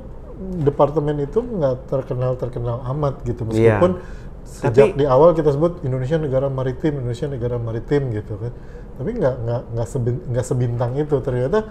departemen 0.63 1.17
itu 1.19 1.39
nggak 1.41 1.89
terkenal 1.89 2.37
terkenal 2.37 2.83
amat 2.93 3.23
gitu 3.25 3.43
Iya. 3.49 3.79
meskipun 3.79 3.91
sejak 4.47 4.93
Tapi- 4.93 4.99
di 5.01 5.05
awal 5.07 5.33
kita 5.33 5.49
sebut 5.51 5.81
Indonesia 5.83 6.15
negara 6.15 6.47
maritim 6.47 7.01
Indonesia 7.01 7.27
negara 7.27 7.55
maritim 7.57 8.13
gitu 8.13 8.37
kan 8.37 8.53
tapi 8.95 9.09
nggak 9.13 9.35
nggak 9.43 9.61
nggak 9.75 9.87
sebin- 9.87 10.23
nggak 10.29 10.45
sebintang 10.45 10.91
itu 10.95 11.15
ternyata 11.19 11.67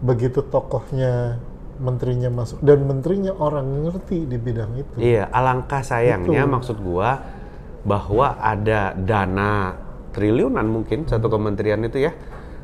begitu 0.00 0.42
tokohnya 0.42 1.38
menterinya 1.78 2.30
masuk 2.32 2.58
dan 2.58 2.78
menterinya 2.82 3.32
orang 3.34 3.86
ngerti 3.86 4.24
di 4.24 4.36
bidang 4.36 4.72
itu 4.76 4.94
Iya, 4.98 5.30
alangkah 5.30 5.82
sayangnya 5.82 6.42
Itu. 6.42 6.52
maksud 6.52 6.76
gua 6.80 7.22
bahwa 7.82 8.38
ada 8.38 8.94
dana 8.94 9.74
triliunan 10.12 10.64
mungkin 10.64 11.04
satu 11.04 11.26
kementerian 11.26 11.82
itu 11.82 12.08
ya. 12.08 12.12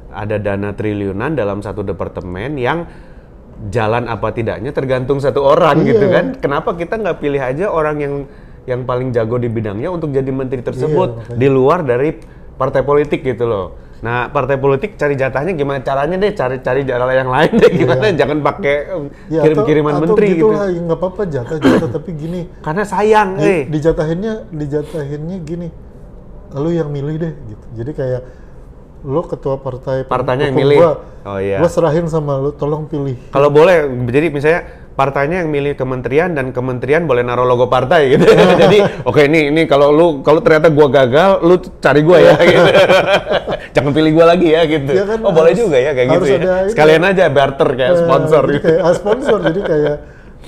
Ada 0.08 0.40
dana 0.40 0.72
triliunan 0.72 1.36
dalam 1.36 1.60
satu 1.60 1.84
departemen 1.84 2.56
yang 2.56 2.88
jalan 3.68 4.06
apa 4.06 4.30
tidaknya 4.30 4.70
tergantung 4.70 5.18
satu 5.18 5.42
orang 5.42 5.82
Iya. 5.82 5.88
gitu 5.92 6.06
kan. 6.08 6.24
Kenapa 6.38 6.72
kita 6.72 6.96
nggak 6.96 7.18
pilih 7.18 7.42
aja 7.42 7.68
orang 7.68 7.96
yang 7.98 8.14
yang 8.64 8.84
paling 8.84 9.10
jago 9.10 9.36
di 9.36 9.48
bidangnya 9.48 9.88
untuk 9.88 10.12
jadi 10.12 10.28
menteri 10.28 10.60
tersebut 10.60 11.32
Iya, 11.32 11.36
di 11.36 11.48
luar 11.48 11.82
dari 11.82 12.12
partai 12.54 12.84
politik 12.84 13.24
gitu 13.24 13.48
loh. 13.48 13.66
Nah, 13.98 14.30
partai 14.30 14.54
politik 14.54 14.94
cari 14.94 15.18
jatahnya 15.18 15.58
gimana 15.58 15.82
caranya 15.82 16.14
deh, 16.14 16.30
cari 16.30 16.62
cari 16.62 16.86
jalan 16.86 17.10
yang 17.10 17.30
lain 17.34 17.50
deh 17.58 17.72
gimana, 17.74 18.14
jangan 18.14 18.38
pakai 18.46 18.74
eh, 18.86 19.02
Ya, 19.26 19.42
kirim-kiriman 19.42 19.90
atau, 19.90 20.02
menteri 20.06 20.26
atau 20.28 20.36
gitu. 20.38 20.48
gitu 20.54 20.80
nggak 20.86 20.98
apa-apa 21.02 21.22
jatah-jatah 21.26 21.90
tapi 21.90 22.10
gini 22.14 22.40
Karena 22.62 22.86
sayang, 22.86 23.28
di, 23.34 23.42
eh. 23.42 23.62
dijatahinnya 23.66 24.54
dijatahinnya 24.54 25.36
gini 25.42 25.68
lu 26.54 26.70
yang 26.70 26.88
milih 26.88 27.16
deh 27.18 27.32
gitu 27.50 27.66
jadi 27.74 27.90
kayak 27.90 28.20
lu 29.00 29.22
ketua 29.22 29.56
partai 29.56 30.02
Partainya 30.02 30.48
yang 30.48 30.56
milih. 30.56 30.76
gua, 30.76 30.92
Oh, 31.24 31.38
iya. 31.38 31.58
gua 31.58 31.66
serahin 31.66 32.06
sama 32.06 32.36
lu 32.36 32.50
tolong 32.50 32.84
pilih 32.84 33.14
Kalau 33.28 33.48
boleh, 33.48 33.82
jadi 34.06 34.28
misalnya 34.28 34.60
partainya 34.92 35.40
yang 35.40 35.48
milih 35.48 35.72
kementerian 35.72 36.32
dan 36.32 36.50
kementerian 36.50 37.04
boleh 37.04 37.22
naruh 37.22 37.44
logo 37.44 37.66
partai 37.66 38.10
gitu. 38.12 38.26
jadi 38.64 38.78
oke 39.02 39.20
ini 39.22 39.48
ini 39.48 39.62
kalau 39.64 39.88
lu 39.88 40.06
kalau 40.20 40.40
ternyata 40.40 40.68
gua 40.68 40.88
gagal, 40.88 41.38
lu 41.40 41.54
cari 41.78 42.00
gua 42.02 42.18
ya. 42.18 42.34
gitu. 42.44 42.70
Jangan 43.70 43.92
pilih 43.92 44.10
gua 44.12 44.26
lagi 44.28 44.48
ya 44.48 44.62
gitu. 44.64 44.90
Ya 44.90 45.04
kan, 45.04 45.18
oh 45.22 45.30
boleh 45.30 45.52
harus- 45.52 45.60
juga 45.60 45.76
ya 45.76 45.90
kayak 45.92 46.08
gitu 46.10 46.24
ya. 46.28 46.38
Sekalian 46.66 47.02
aja 47.04 47.24
barter 47.28 47.68
kayak 47.72 47.92
Eh, 47.92 47.98
sponsor 48.00 48.42
gitu. 48.50 48.64
kayak, 48.66 48.80
ah, 48.80 48.92
sponsor 48.92 49.38
jadi 49.44 49.60
kayak 49.62 49.96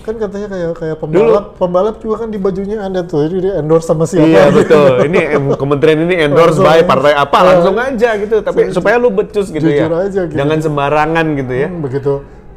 kan 0.00 0.14
katanya 0.16 0.48
kayak 0.48 0.70
kayak 0.74 0.96
pembalap 0.96 1.44
pembalap 1.54 1.96
juga 1.96 2.14
kan 2.18 2.28
di 2.28 2.36
bajunya 2.36 2.76
ada 2.78 3.00
tuh 3.02 3.24
jadi 3.24 3.36
dia 3.38 3.52
endorse 3.56 3.84
sama 3.84 4.04
siapa 4.04 4.24
Iya 4.24 4.48
gitu. 4.48 4.56
betul. 4.58 4.92
Ini 5.06 5.20
em, 5.30 5.44
kementerian 5.54 6.00
ini 6.02 6.14
endorse 6.20 6.56
Langsung. 6.56 6.66
by 6.66 6.82
partai 6.82 7.12
apa 7.14 7.36
Eh, 7.36 7.44
langsung 7.46 7.76
aja 7.76 8.10
gitu. 8.16 8.36
Tapi 8.40 8.60
ju- 8.62 8.72
supaya 8.72 8.94
lu 8.96 9.08
becus 9.08 9.48
gitu 9.48 9.62
ya. 9.62 9.84
jujur 9.84 9.92
aja 9.94 10.20
gitu. 10.24 10.36
Jangan 10.36 10.58
sembarangan 10.58 11.26
gitu 11.36 11.52
ya. 11.52 11.68
Hmm, 11.68 11.80
begitu 11.80 12.14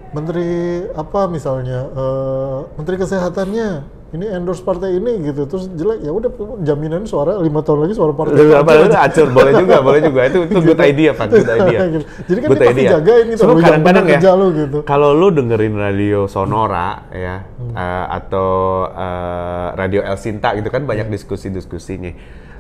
menteri 0.10 0.50
apa 0.94 1.20
misalnya 1.26 1.90
eh, 1.90 2.58
menteri 2.76 2.96
kesehatannya 2.98 3.70
ini 4.14 4.30
endorse 4.30 4.62
partai 4.62 4.94
ini 4.94 5.26
gitu 5.26 5.44
terus 5.44 5.66
jelek. 5.74 6.06
Ya 6.06 6.14
udah 6.14 6.30
jaminan 6.62 7.04
suara 7.04 7.42
lima 7.42 7.60
tahun 7.60 7.90
lagi 7.90 7.94
suara 7.98 8.14
partai 8.14 8.38
Lu 8.38 8.46
itu 8.46 8.54
apa 8.54 8.72
itu 8.78 8.94
acur 8.94 9.28
boleh 9.30 9.54
juga 9.58 9.76
boleh 9.82 10.02
juga. 10.02 10.20
Itu 10.30 10.40
itu 10.46 10.60
good 10.62 10.82
idea 10.82 11.12
pak. 11.12 11.26
Good 11.28 11.50
idea. 11.50 11.80
Gitu. 11.94 12.06
Jadi 12.30 12.40
kan 12.40 12.50
Good 12.50 12.60
pasti 12.62 12.74
idea. 12.78 12.92
jagain 12.94 13.26
gitu, 13.28 13.42
Cuma 13.42 13.50
lu 13.50 13.60
yang 13.60 13.66
kadang-kadang 13.84 14.06
ya 14.22 14.32
lu 14.34 14.48
gitu. 14.54 14.78
kalau 14.86 15.10
lu 15.12 15.28
dengerin 15.30 15.76
radio 15.76 16.20
sonora 16.26 17.10
ya 17.10 17.36
Hmm. 17.54 17.74
eh, 17.74 18.06
atau 18.12 18.50
eh, 18.88 19.68
radio 19.74 20.02
El 20.04 20.18
Sinta 20.18 20.54
gitu 20.54 20.68
kan 20.68 20.84
banyak 20.84 21.08
diskusi-diskusinya. 21.08 22.12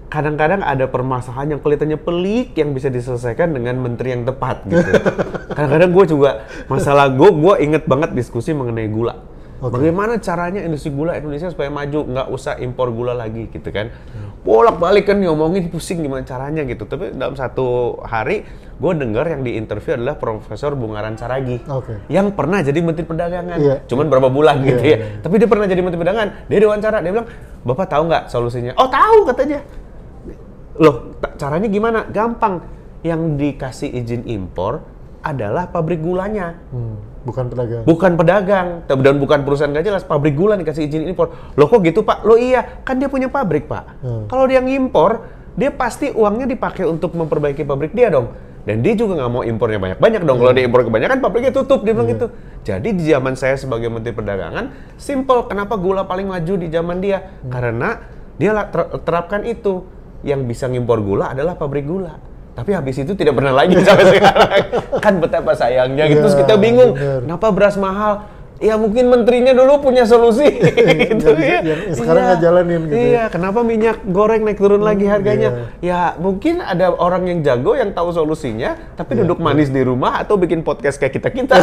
Kadang-kadang 0.08 0.62
ada 0.62 0.86
permasalahan 0.86 1.58
yang 1.58 1.62
kelihatannya 1.62 1.98
pelik 1.98 2.54
yang 2.54 2.72
bisa 2.72 2.86
diselesaikan 2.88 3.50
dengan 3.50 3.78
menteri 3.78 4.14
yang 4.14 4.24
tepat 4.24 4.62
gitu. 4.64 4.90
Kadang-kadang 5.58 5.90
gue 5.90 6.06
juga 6.08 6.30
masalah 6.66 7.10
gue 7.10 7.30
gue 7.30 7.54
inget 7.62 7.84
banget 7.84 8.14
diskusi 8.14 8.54
mengenai 8.54 8.86
gula 8.88 9.18
Oke. 9.64 9.80
Bagaimana 9.80 10.20
caranya 10.20 10.60
industri 10.60 10.92
gula 10.92 11.16
Indonesia 11.16 11.48
supaya 11.48 11.72
maju, 11.72 12.04
nggak 12.04 12.28
usah 12.28 12.60
impor 12.60 12.92
gula 12.92 13.16
lagi 13.16 13.48
gitu 13.48 13.72
kan? 13.72 13.88
Hmm. 13.88 14.36
Bolak-balik 14.44 15.08
kan 15.08 15.24
ngomongin 15.24 15.72
pusing 15.72 16.04
gimana 16.04 16.28
caranya 16.28 16.68
gitu. 16.68 16.84
Tapi 16.84 17.16
dalam 17.16 17.40
satu 17.40 17.96
hari 18.04 18.44
gue 18.74 18.92
dengar 19.00 19.24
yang 19.32 19.40
diinterview 19.46 19.96
adalah 19.96 20.20
Profesor 20.20 20.76
Bungaran 20.76 21.16
Saragi 21.16 21.64
Oke. 21.72 22.04
yang 22.12 22.36
pernah 22.36 22.60
jadi 22.60 22.76
Menteri 22.84 23.08
Perdagangan. 23.08 23.56
Iya. 23.56 23.76
Cuman 23.88 24.12
berapa 24.12 24.28
bulan 24.28 24.60
gitu 24.68 24.84
Iya, 24.84 24.92
ya. 24.92 24.98
iya. 25.00 25.08
Tapi 25.24 25.36
dia 25.40 25.48
pernah 25.48 25.66
jadi 25.70 25.80
Menteri 25.80 26.00
Perdagangan. 26.04 26.30
Dia 26.52 26.58
diwawancara, 26.60 26.98
dia 27.00 27.12
bilang, 27.16 27.28
"Bapak 27.64 27.88
tahu 27.88 28.04
nggak 28.12 28.24
solusinya?" 28.28 28.76
"Oh, 28.76 28.92
tahu," 28.92 29.24
katanya. 29.32 29.64
Loh, 30.76 31.16
caranya 31.40 31.70
gimana? 31.72 32.00
Gampang. 32.12 32.66
Yang 33.04 33.22
dikasih 33.40 33.90
izin 33.96 34.28
impor 34.28 34.84
adalah 35.24 35.72
pabrik 35.72 36.04
gulanya. 36.04 36.60
Hmm, 36.70 37.00
bukan 37.24 37.48
pedagang 37.48 37.84
Bukan 37.88 38.12
pedagang 38.20 38.68
dan 38.86 39.16
bukan 39.18 39.40
perusahaan 39.48 39.72
nggak 39.72 39.88
jelas, 39.88 40.04
pabrik 40.04 40.36
gula 40.36 40.60
dikasih 40.60 40.86
izin 40.92 41.08
impor. 41.08 41.32
Loh 41.56 41.72
kok 41.72 41.80
gitu 41.82 42.04
pak? 42.04 42.28
Loh 42.28 42.36
iya, 42.36 42.84
kan 42.84 43.00
dia 43.00 43.08
punya 43.08 43.32
pabrik 43.32 43.72
pak. 43.72 44.04
Hmm. 44.04 44.28
Kalau 44.28 44.46
dia 44.46 44.60
ngimpor, 44.60 45.24
dia 45.56 45.72
pasti 45.72 46.12
uangnya 46.12 46.44
dipakai 46.44 46.84
untuk 46.84 47.16
memperbaiki 47.16 47.64
pabrik 47.64 47.96
dia 47.96 48.12
dong. 48.12 48.36
Dan 48.64 48.80
dia 48.80 48.96
juga 48.96 49.20
nggak 49.20 49.32
mau 49.32 49.44
impornya 49.44 49.80
banyak-banyak 49.80 50.22
dong. 50.24 50.40
Kalau 50.40 50.54
dia 50.56 50.64
impor 50.64 50.88
kebanyakan, 50.88 51.20
pabriknya 51.20 51.52
tutup. 51.52 51.84
Dia 51.84 51.92
bilang 51.92 52.08
gitu. 52.08 52.28
Jadi 52.64 52.96
di 52.96 53.04
zaman 53.12 53.36
saya 53.36 53.60
sebagai 53.60 53.92
Menteri 53.92 54.16
Perdagangan, 54.16 54.96
simple. 54.96 55.52
Kenapa 55.52 55.76
gula 55.76 56.08
paling 56.08 56.32
maju 56.32 56.54
di 56.56 56.72
zaman 56.72 57.04
dia? 57.04 57.44
Karena 57.52 58.00
dia 58.40 58.56
ter- 58.72 59.04
terapkan 59.04 59.44
itu. 59.44 59.84
Yang 60.24 60.48
bisa 60.48 60.72
ngimpor 60.72 61.04
gula 61.04 61.36
adalah 61.36 61.60
pabrik 61.60 61.84
gula. 61.84 62.16
Tapi 62.54 62.70
habis 62.70 62.96
itu 62.96 63.14
tidak 63.14 63.34
pernah 63.34 63.50
lagi 63.52 63.74
sampai 63.86 64.06
sekarang. 64.14 64.50
Kan 65.02 65.14
betapa 65.18 65.52
sayangnya 65.54 66.06
gitu. 66.06 66.22
Terus 66.22 66.36
Iya, 66.36 66.42
kita 66.46 66.56
bingung, 66.58 66.92
bener. 66.94 67.26
kenapa 67.26 67.48
beras 67.50 67.76
mahal? 67.76 68.30
Ya 68.64 68.80
mungkin 68.80 69.12
menterinya 69.12 69.52
dulu 69.52 69.84
punya 69.84 70.08
solusi 70.08 70.48
gitu 71.12 71.36
Yang- 71.36 71.44
ya. 71.44 71.60
yang 71.68 71.80
sekarang 71.92 72.24
nggak 72.24 72.40
jalanin 72.40 72.82
gitu 72.88 72.96
ya. 72.96 73.04
Iya, 73.04 73.24
kenapa 73.28 73.60
minyak 73.60 74.08
goreng 74.08 74.48
naik 74.48 74.56
turun 74.56 74.80
lagi 74.80 75.04
harganya? 75.04 75.76
iya. 75.84 76.16
Ya 76.16 76.16
mungkin 76.16 76.64
ada 76.64 76.96
orang 76.96 77.28
yang 77.28 77.44
jago 77.44 77.76
yang 77.76 77.92
tahu 77.92 78.16
solusinya, 78.16 78.80
tapi 78.96 79.20
Iya, 79.20 79.28
duduk 79.28 79.44
manis 79.44 79.68
di 79.68 79.84
rumah 79.84 80.24
atau 80.24 80.40
bikin 80.40 80.64
podcast 80.64 80.96
kayak 80.96 81.20
kita 81.20 81.30
kita. 81.30 81.56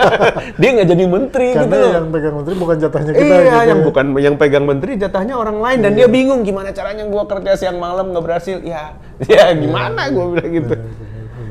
Dia 0.60 0.68
nggak 0.72 0.88
jadi 0.88 1.04
menteri 1.04 1.48
karena 1.52 1.68
gitu. 1.68 1.86
yang 1.92 2.06
pegang 2.08 2.34
menteri 2.40 2.54
bukan 2.56 2.76
jatahnya 2.80 3.12
kita 3.12 3.24
Iya, 3.28 3.36
gitu 3.36 3.58
yang 3.68 3.80
ya. 3.80 3.84
bukan 3.84 4.06
yang 4.16 4.34
pegang 4.40 4.64
menteri 4.64 4.92
jatahnya 4.96 5.34
orang 5.36 5.58
lain 5.60 5.78
dan 5.84 5.92
dia 5.92 6.08
bingung 6.08 6.40
gimana 6.40 6.72
caranya 6.72 7.04
gua 7.04 7.28
kerja 7.28 7.60
siang 7.60 7.76
malam 7.76 8.08
nggak 8.08 8.24
berhasil. 8.24 8.56
Ya, 8.64 8.96
ya 9.28 9.52
gimana 9.52 10.08
gua 10.08 10.32
bilang 10.32 10.48
gitu. 10.48 10.74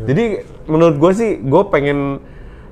Jadi 0.08 0.26
menurut 0.66 0.96
gue 0.98 1.12
sih 1.14 1.32
gue 1.38 1.64
pengen 1.68 2.24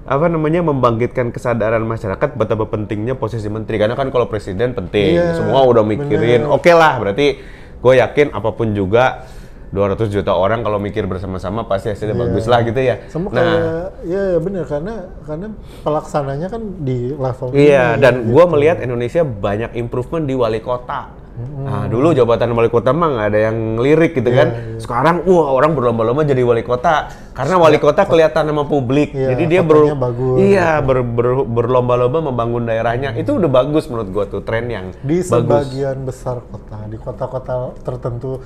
apa 0.06 0.30
namanya 0.30 0.62
membangkitkan 0.62 1.34
kesadaran 1.34 1.82
masyarakat 1.82 2.38
betapa 2.38 2.70
pentingnya 2.70 3.18
posisi 3.18 3.50
menteri 3.50 3.82
karena 3.82 3.98
kan 3.98 4.13
kalau 4.13 4.30
presiden 4.30 4.72
penting 4.72 5.18
Iya, 5.18 5.34
semua 5.34 5.65
udah 5.65 5.82
mikirin 5.82 6.46
bener. 6.46 6.54
oke 6.54 6.70
lah 6.70 7.02
berarti 7.02 7.41
gue 7.82 7.94
yakin 7.98 8.30
apa 8.30 8.54
pun 8.54 8.70
juga 8.72 9.26
200 9.74 10.08
juta 10.08 10.32
orang 10.32 10.62
kalau 10.62 10.78
mikir 10.78 11.04
bersama-sama 11.04 11.65
pasti 11.65 11.89
hasilnya 11.89 12.13
Iya. 12.13 12.22
bagus 12.22 12.46
lah 12.46 12.60
gitu 12.62 12.80
ya 12.80 12.96
sama 13.10 13.34
nah 13.34 13.41
kayak 13.41 13.62
ya, 14.06 14.22
ya 14.30 14.39
benar 14.39 14.63
karena 14.70 14.94
karena 15.26 15.48
pelaksananya 15.82 16.48
kan 16.54 16.62
di 16.80 16.98
level 17.12 17.48
Iya, 17.52 17.98
ini, 17.98 18.02
dan 18.06 18.13
gitu. 18.22 18.30
gue 18.30 18.44
melihat 18.46 18.78
Indonesia 18.80 19.22
banyak 19.26 19.72
improvement 19.74 20.24
di 20.24 20.36
wali 20.38 20.62
kota. 20.62 21.10
Nah, 21.36 21.91
dulu 21.91 22.15
jabatan 22.15 22.56
wali 22.56 22.71
kota 22.71 22.95
mah 22.95 23.12
nggak 23.12 23.28
ada 23.28 23.39
yang 23.52 23.76
lirik 23.76 24.15
gitu 24.15 24.32
Iya, 24.32 24.39
kan. 24.39 24.48
Sekarang, 24.80 25.15
wah 25.28 25.52
orang 25.52 25.76
berlomba-lomba 25.76 26.24
jadi 26.24 26.39
wali 26.48 26.63
kota 26.63 27.12
karena 27.36 27.60
wali 27.60 27.76
kota 27.76 28.08
kelihatan 28.08 28.48
sama 28.48 28.63
publik. 28.63 29.12
Iya, 29.12 29.36
jadi 29.36 29.43
dia 29.43 29.62
ber, 29.62 29.91
bagus. 30.00 30.36
iya 30.39 30.80
ber, 30.80 31.04
ber- 31.04 31.43
berlomba-lomba 31.43 32.24
membangun 32.24 32.63
daerahnya. 32.63 33.12
Itu 33.19 33.36
udah 33.36 33.52
bagus 33.52 33.91
menurut 33.91 34.08
gue 34.08 34.26
tuh 34.32 34.41
tren 34.48 34.71
yang 34.71 34.95
di 35.04 35.19
bagus. 35.19 35.28
sebagian 35.28 36.08
besar 36.08 36.39
kota 36.39 36.88
di 36.88 36.95
kota-kota 36.95 37.76
tertentu 37.84 38.39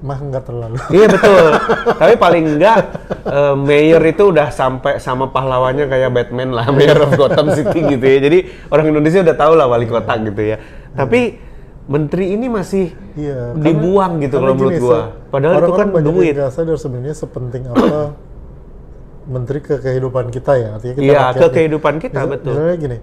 mah 0.00 0.16
nggak 0.16 0.44
terlalu 0.44 0.76
Iya 0.88 1.06
betul. 1.12 1.44
Tapi 2.00 2.14
paling 2.16 2.44
enggak 2.56 2.76
eh, 3.24 3.54
mayor 3.54 4.00
itu 4.04 4.22
udah 4.28 4.48
sampai 4.48 4.96
sama 4.96 5.28
pahlawannya 5.28 5.88
kayak 5.88 6.08
Batman 6.12 6.52
lah, 6.52 6.68
mayor 6.68 7.04
of 7.04 7.16
Gotham 7.16 7.48
City 7.52 7.80
gitu 7.86 8.04
ya. 8.04 8.18
Jadi 8.20 8.38
orang 8.68 8.92
Indonesia 8.92 9.24
udah 9.24 9.36
tahu 9.36 9.52
lah 9.56 9.68
wali 9.68 9.84
kota 9.84 10.20
gitu 10.20 10.40
ya. 10.44 10.56
Tapi 10.92 11.48
menteri 11.86 12.32
ini 12.32 12.46
masih 12.46 12.92
Iya, 13.14 13.52
karena- 13.52 13.64
dibuang 13.64 14.12
gitu 14.20 14.36
kalau 14.36 14.52
menurut 14.52 14.74
gua. 14.78 15.00
Padahal 15.28 15.52
itu 15.52 15.58
orang-orang 15.60 15.78
kan 15.80 15.88
banyak 15.92 16.12
duit. 16.12 16.34
nggak 16.34 16.50
sadar 16.50 16.76
sebenarnya 16.76 17.14
sepenting 17.14 17.62
apa 17.66 17.86
menteri 19.34 19.58
ke 19.58 19.74
kehidupan 19.76 20.28
kita 20.28 20.52
ya 20.54 20.68
artinya 20.74 20.94
kita 20.94 21.04
Iya, 21.06 21.22
ke 21.30 21.38
nih. 21.40 21.50
kehidupan 21.52 21.94
kita, 21.98 22.18
Misal- 22.18 22.30
betul. 22.30 22.50
misalnya 22.52 22.76
gini 22.76 22.98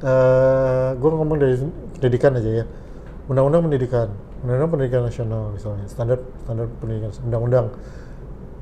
eh 0.00 0.88
gue 0.94 1.10
ngomong 1.10 1.36
dari 1.36 1.54
pendidikan 1.92 2.32
aja 2.32 2.50
ya 2.50 2.64
undang-undang 3.26 3.62
pendidikan 3.62 4.08
undang-undang 4.40 4.70
pendidikan 4.70 5.00
nasional 5.04 5.52
misalnya 5.52 5.84
standar 5.86 6.18
standar 6.40 6.72
pendidikan 6.74 7.12
undang-undang 7.20 7.66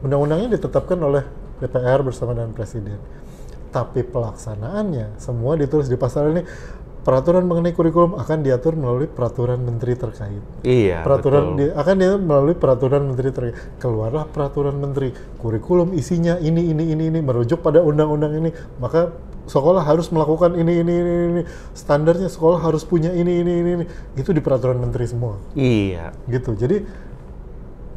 undang-undangnya 0.02 0.48
ditetapkan 0.52 0.98
oleh 0.98 1.22
DPR 1.58 2.02
bersama 2.02 2.34
dengan 2.34 2.50
presiden 2.50 2.98
tapi 3.70 4.02
pelaksanaannya 4.02 5.14
semua 5.14 5.54
ditulis 5.54 5.86
di 5.86 5.94
pasal 5.94 6.34
ini 6.34 6.42
peraturan 7.08 7.48
mengenai 7.48 7.72
kurikulum 7.72 8.20
akan 8.20 8.44
diatur 8.44 8.76
melalui 8.76 9.08
peraturan 9.08 9.64
menteri 9.64 9.96
terkait. 9.96 10.44
Iya, 10.60 11.00
peraturan 11.00 11.56
betul. 11.56 11.56
di, 11.56 11.64
akan 11.72 11.94
diatur 11.96 12.20
melalui 12.20 12.52
peraturan 12.52 13.02
menteri 13.08 13.28
terkait. 13.32 13.56
Keluarlah 13.80 14.28
peraturan 14.28 14.76
menteri. 14.76 15.16
Kurikulum 15.40 15.96
isinya 15.96 16.36
ini 16.36 16.68
ini 16.68 16.92
ini 16.92 17.08
ini 17.08 17.24
merujuk 17.24 17.64
pada 17.64 17.80
undang-undang 17.80 18.36
ini. 18.36 18.52
Maka 18.76 19.16
sekolah 19.48 19.88
harus 19.88 20.12
melakukan 20.12 20.52
ini 20.60 20.84
ini 20.84 20.92
ini 21.00 21.12
ini. 21.32 21.42
Standarnya 21.72 22.28
sekolah 22.28 22.60
harus 22.60 22.84
punya 22.84 23.08
ini 23.16 23.40
ini 23.40 23.52
ini. 23.56 23.70
ini. 23.80 23.84
Itu 24.12 24.36
di 24.36 24.44
peraturan 24.44 24.76
menteri 24.76 25.08
semua. 25.08 25.40
Iya. 25.56 26.12
Gitu. 26.28 26.60
Jadi 26.60 26.84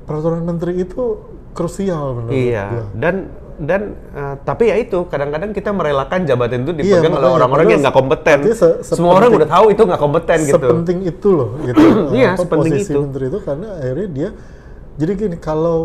peraturan 0.08 0.47
menteri 0.47 0.88
itu 0.88 1.19
krusial 1.52 2.06
menurut 2.16 2.34
Iya, 2.34 2.64
gua. 2.68 2.84
dan 2.94 3.16
dan 3.62 3.82
eh, 4.10 4.36
tapi 4.42 4.64
ya 4.68 4.76
itu 4.76 5.06
kadang-kadang 5.06 5.52
kita 5.52 5.70
merelakan 5.70 6.26
jabatan 6.26 6.64
itu 6.64 6.72
Iya, 6.74 6.80
dipegang 6.98 7.12
oleh 7.12 7.14
makanya, 7.14 7.36
orang-orang 7.38 7.66
yang 7.68 7.82
nggak 7.82 7.96
kompeten. 7.96 8.38
se- 8.52 8.80
Semua 8.82 9.12
orang 9.16 9.30
udah 9.32 9.46
tahu 9.48 9.66
itu 9.70 9.82
nggak 9.84 10.02
kompeten 10.02 10.40
gitu. 10.42 10.56
sepenting 10.58 10.98
itu 11.04 11.28
loh 11.30 11.50
gitu 11.62 11.82
Iya, 12.18 12.30
apa, 12.34 12.42
sepenting 12.42 12.74
posisi 12.74 12.90
itu. 12.90 13.00
menteri 13.00 13.26
itu 13.28 13.40
karena 13.40 13.68
akhirnya 13.78 14.08
dia 14.10 14.30
jadi 14.94 15.12
gini 15.16 15.36
kalau 15.38 15.78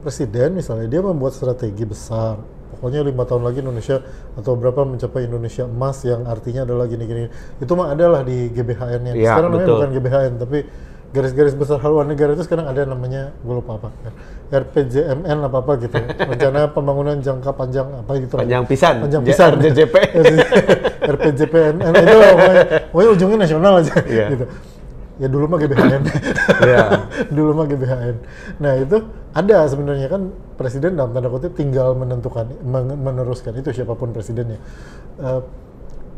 presiden 0.00 0.54
misalnya 0.54 0.86
dia 0.86 1.00
membuat 1.00 1.32
strategi 1.32 1.84
besar 1.84 2.40
pokoknya 2.70 3.02
lima 3.02 3.24
tahun 3.24 3.42
lagi 3.42 3.58
Indonesia 3.58 4.00
atau 4.32 4.52
berapa 4.54 4.80
mencapai 4.82 5.26
Indonesia 5.26 5.66
emas 5.66 6.00
yang 6.02 6.24
artinya 6.24 6.62
adalah 6.62 6.86
gini-gini 6.86 7.28
itu 7.58 7.72
mah 7.74 7.90
adalah 7.90 8.22
di 8.22 8.48
GBHN-nya 8.48 9.12
Iya, 9.12 9.28
sekarang 9.28 9.50
namanya 9.50 9.60
betul. 9.60 9.76
bukan 9.76 9.90
GBHN 9.92 10.32
tapi 10.38 10.58
garis-garis 11.10 11.52
besar 11.52 11.78
haluan 11.78 12.06
negara 12.06 12.32
itu 12.32 12.42
sekarang 12.42 12.64
ada 12.64 12.84
namanya 12.84 13.34
gue 13.36 13.50
lupa 13.52 13.76
apa 13.76 13.88
RPJMN 14.48 15.38
apa 15.42 15.58
apa 15.58 15.72
gitu 15.78 15.94
rencana 16.20 16.70
pembangunan 16.70 17.18
jangka 17.18 17.50
panjang 17.50 17.86
apa 17.96 18.12
gitu 18.16 18.34
Panjang 18.36 18.62
pisan. 18.64 18.94
panjang 19.00 19.22
pisan 19.22 19.50
RJJP. 19.56 19.94
RPJPNN 21.10 21.92
itu 21.96 22.16
pokoknya, 22.90 23.10
ujungnya 23.10 23.38
nasional 23.40 23.72
aja 23.78 23.94
Iya. 24.02 24.26
gitu 24.30 24.46
ya 25.18 25.28
dulu 25.28 25.44
mah 25.46 25.58
GBHN 25.58 26.02
Iya. 26.62 26.84
dulu 27.36 27.50
mah 27.52 27.66
GBHN 27.66 28.16
nah 28.56 28.72
itu 28.74 28.96
ada 29.30 29.56
sebenarnya 29.66 30.08
kan 30.08 30.22
presiden 30.54 30.94
dalam 30.94 31.10
tanda 31.10 31.28
kutip 31.28 31.52
tinggal 31.52 31.92
menentukan 31.92 32.48
men- 32.62 32.96
meneruskan 32.96 33.52
itu 33.52 33.70
siapa 33.72 33.92
pun 33.92 34.10
presidennya 34.10 34.58
Eh, 35.16 35.40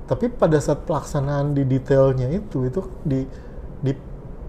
tapi 0.05 0.29
pada 0.29 0.55
saat 0.57 0.85
pelaksanaan 0.85 1.51
di 1.51 1.65
detailnya 1.65 2.31
itu 2.31 2.63
itu 2.63 2.81
di 3.03 3.27
di 3.81 3.91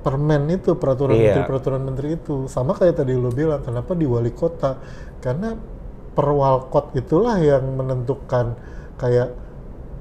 permen 0.04 0.52
itu 0.52 0.76
peraturan 0.76 1.16
Iya. 1.16 1.24
menteri 1.32 1.42
peraturan 1.48 1.82
menteri 1.82 2.08
itu 2.14 2.36
sama 2.46 2.76
kayak 2.76 3.00
tadi 3.00 3.16
lo 3.16 3.32
bilang 3.32 3.64
kenapa 3.64 3.96
di 3.96 4.04
wali 4.04 4.36
kota 4.36 4.76
karena 5.24 5.56
perwalkot 6.14 6.94
itulah 6.94 7.40
yang 7.40 7.64
menentukan 7.74 8.54
kayak 9.00 9.34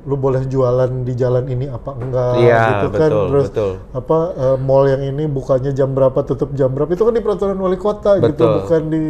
lu 0.02 0.18
boleh 0.18 0.42
jualan 0.50 1.06
di 1.06 1.14
jalan 1.14 1.46
ini 1.46 1.70
apa 1.70 1.94
enggak 1.94 2.34
Iya, 2.42 2.62
gitu 2.74 2.86
kan 2.90 3.06
betul, 3.06 3.24
terus 3.30 3.46
betul. 3.54 3.72
apa 3.94 4.18
eh, 4.34 4.56
mall 4.58 4.84
yang 4.90 5.02
ini 5.06 5.24
bukanya 5.30 5.70
jam 5.70 5.94
berapa 5.94 6.26
tutup 6.26 6.50
jam 6.52 6.74
berapa 6.74 6.90
itu 6.90 7.06
kan 7.06 7.14
di 7.14 7.22
peraturan 7.22 7.54
wali 7.56 7.78
kota 7.78 8.18
gitu 8.18 8.34
Betul. 8.34 8.52
bukan 8.60 8.82
di 8.90 9.04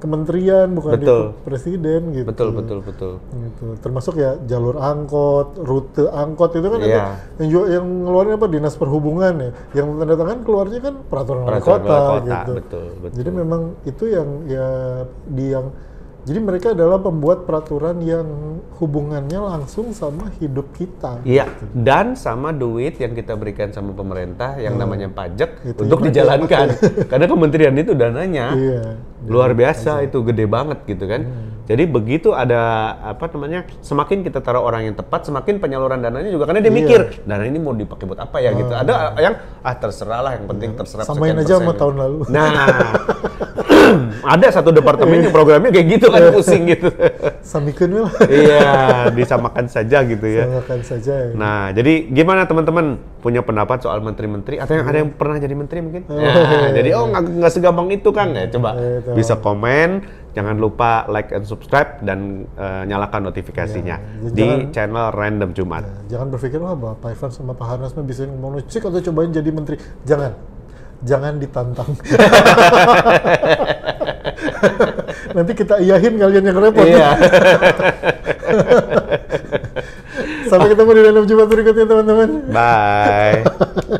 kementerian 0.00 0.72
bukan 0.72 0.96
Betul. 0.96 1.22
di 1.22 1.44
presiden 1.44 2.00
gitu 2.10 2.26
betul 2.26 2.48
betul 2.50 2.78
betul. 2.80 3.12
gitu 3.20 3.76
termasuk 3.78 4.16
ya 4.16 4.40
jalur 4.42 4.76
angkot 4.76 5.60
rute 5.60 6.08
angkot 6.08 6.56
itu 6.56 6.66
kan 6.66 6.80
Iya. 6.80 6.88
ada 6.88 7.00
yang 7.38 7.48
ju- 7.48 7.68
yang 7.68 7.86
ngeluarin 8.02 8.34
apa 8.34 8.46
dinas 8.48 8.74
perhubungan 8.74 9.34
ya 9.36 9.50
yang 9.74 9.86
tanda 9.94 10.16
tangan 10.16 10.38
keluarnya 10.40 10.80
kan 10.80 10.94
peraturan, 11.04 11.42
wali 11.42 11.52
Peraturan 11.52 11.78
kota, 11.78 11.96
kota, 12.00 12.24
gitu 12.24 12.52
betul, 12.56 12.86
betul. 12.98 13.16
jadi 13.20 13.30
memang 13.30 13.60
itu 13.84 14.04
yang 14.08 14.28
ya 14.46 14.66
di 15.28 15.46
yang 15.46 15.66
jadi 16.24 16.38
mereka 16.38 16.66
adalah 16.76 17.00
pembuat 17.00 17.48
peraturan 17.48 17.96
yang 18.04 18.26
hubungannya 18.76 19.40
langsung 19.40 19.92
sama 19.96 20.28
hidup 20.40 20.68
kita 20.76 21.20
Iya, 21.24 21.48
dan 21.72 22.16
sama 22.16 22.52
duit 22.52 23.00
yang 23.00 23.16
kita 23.16 23.36
berikan 23.36 23.72
sama 23.72 23.96
pemerintah 23.96 24.60
yang 24.60 24.76
namanya 24.76 25.08
pajak 25.08 25.60
Itu 25.64 25.84
untuk 25.84 26.04
dijalankan. 26.04 26.76
Karena 27.10 27.26
kementerian 27.28 27.74
itu 27.76 27.92
dananya 27.96 28.46
iya 28.56 28.82
luar 29.26 29.52
biasa 29.52 30.00
itu 30.08 30.24
gede 30.24 30.48
banget 30.48 30.80
gitu 30.88 31.04
kan. 31.04 31.22
Jadi 31.70 31.86
begitu 31.86 32.34
ada 32.34 32.96
apa 32.98 33.30
namanya, 33.30 33.62
semakin 33.78 34.26
kita 34.26 34.42
taruh 34.42 34.64
orang 34.64 34.90
yang 34.90 34.96
tepat, 34.98 35.30
semakin 35.30 35.62
penyaluran 35.62 36.02
dananya 36.02 36.32
juga 36.32 36.50
karena 36.50 36.64
dia 36.64 36.72
Iya. 36.72 36.78
mikir 36.82 37.00
dana 37.22 37.44
ini 37.46 37.58
mau 37.62 37.70
dipakai 37.70 38.10
buat 38.10 38.18
apa 38.18 38.42
ya 38.42 38.50
gitu. 38.58 38.72
Ada 38.74 39.14
yang 39.22 39.34
ah 39.62 39.74
terserah 39.78 40.20
lah, 40.24 40.32
yang 40.34 40.50
penting 40.50 40.74
terserah. 40.74 41.06
Iya. 41.06 41.10
Samain 41.14 41.36
sekian 41.36 41.46
aja 41.46 41.54
sama 41.62 41.72
tahun 41.78 41.94
lalu. 42.00 42.18
Nah, 42.26 42.50
ada 44.22 44.46
satu 44.48 44.70
departemen 44.70 45.20
yang 45.20 45.30
programnya 45.30 45.68
kayak 45.68 45.86
gitu 45.90 46.06
kan 46.06 46.20
pusing 46.30 46.68
gitu. 46.68 46.88
samikeun 47.40 47.90
we 47.90 48.00
lah 48.00 48.12
iya, 48.26 48.70
disamakan 49.10 49.66
saja 49.66 50.02
gitu 50.02 50.22
ya. 50.22 50.44
samakan 50.44 50.80
saja 50.80 51.12
ya. 51.12 51.30
Nah, 51.32 51.70
jadi 51.70 52.06
gimana 52.06 52.44
teman-teman 52.44 52.86
punya 53.18 53.40
pendapat 53.40 53.80
soal 53.80 53.98
menteri-menteri 53.98 54.56
atau 54.56 54.72
yang 54.72 54.86
ada 54.86 54.98
yang 54.98 55.10
pernah 55.10 55.36
jadi 55.36 55.52
menteri 55.52 55.78
mungkin? 55.80 56.02
Oh, 56.06 56.16
Nah, 56.16 56.34
iya, 56.66 56.68
jadi 56.72 56.90
oh 56.94 57.04
nggak 57.06 57.22
nggak 57.36 57.52
segampang 57.52 57.88
itu 57.90 58.08
Kang 58.10 58.30
ya. 58.32 58.46
Coba 58.48 58.70
Itu. 58.74 59.10
bisa 59.12 59.34
komen, 59.36 60.04
jangan 60.30 60.56
lupa 60.56 61.04
like 61.06 61.30
and 61.30 61.44
subscribe 61.44 61.98
dan 62.00 62.44
eh, 62.52 62.82
nyalakan 62.84 63.26
notifikasinya 63.26 63.96
Iya, 63.96 64.30
di 64.30 64.40
jangan- 64.40 64.68
channel 64.70 65.06
Random 65.10 65.50
Jumat. 65.52 65.82
Nah, 65.82 66.02
jangan 66.08 66.26
berpikir 66.28 66.58
wah 66.58 66.72
Bapak 66.72 67.12
Ivan 67.12 67.30
sama 67.30 67.52
Pak 67.52 67.66
Harnas 67.66 67.92
mah 67.92 68.02
bisa 68.02 68.24
ngomong 68.24 68.62
cik 68.62 68.84
atau 68.84 69.00
cobain 69.02 69.30
jadi 69.30 69.50
menteri. 69.50 69.76
Jangan. 70.02 70.32
Jangan 71.00 71.40
ditantang. 71.40 71.90
Nanti 75.36 75.52
kita 75.56 75.80
iyahin 75.80 76.14
kalian 76.18 76.44
yang 76.46 76.58
repot. 76.58 76.84
Iya. 76.86 77.10
Sampai 80.50 80.68
ketemu 80.74 80.90
di 80.98 81.02
dalam 81.06 81.24
Jumat 81.30 81.46
berikutnya 81.46 81.86
teman-teman. 81.86 82.28
Bye. 82.50 83.46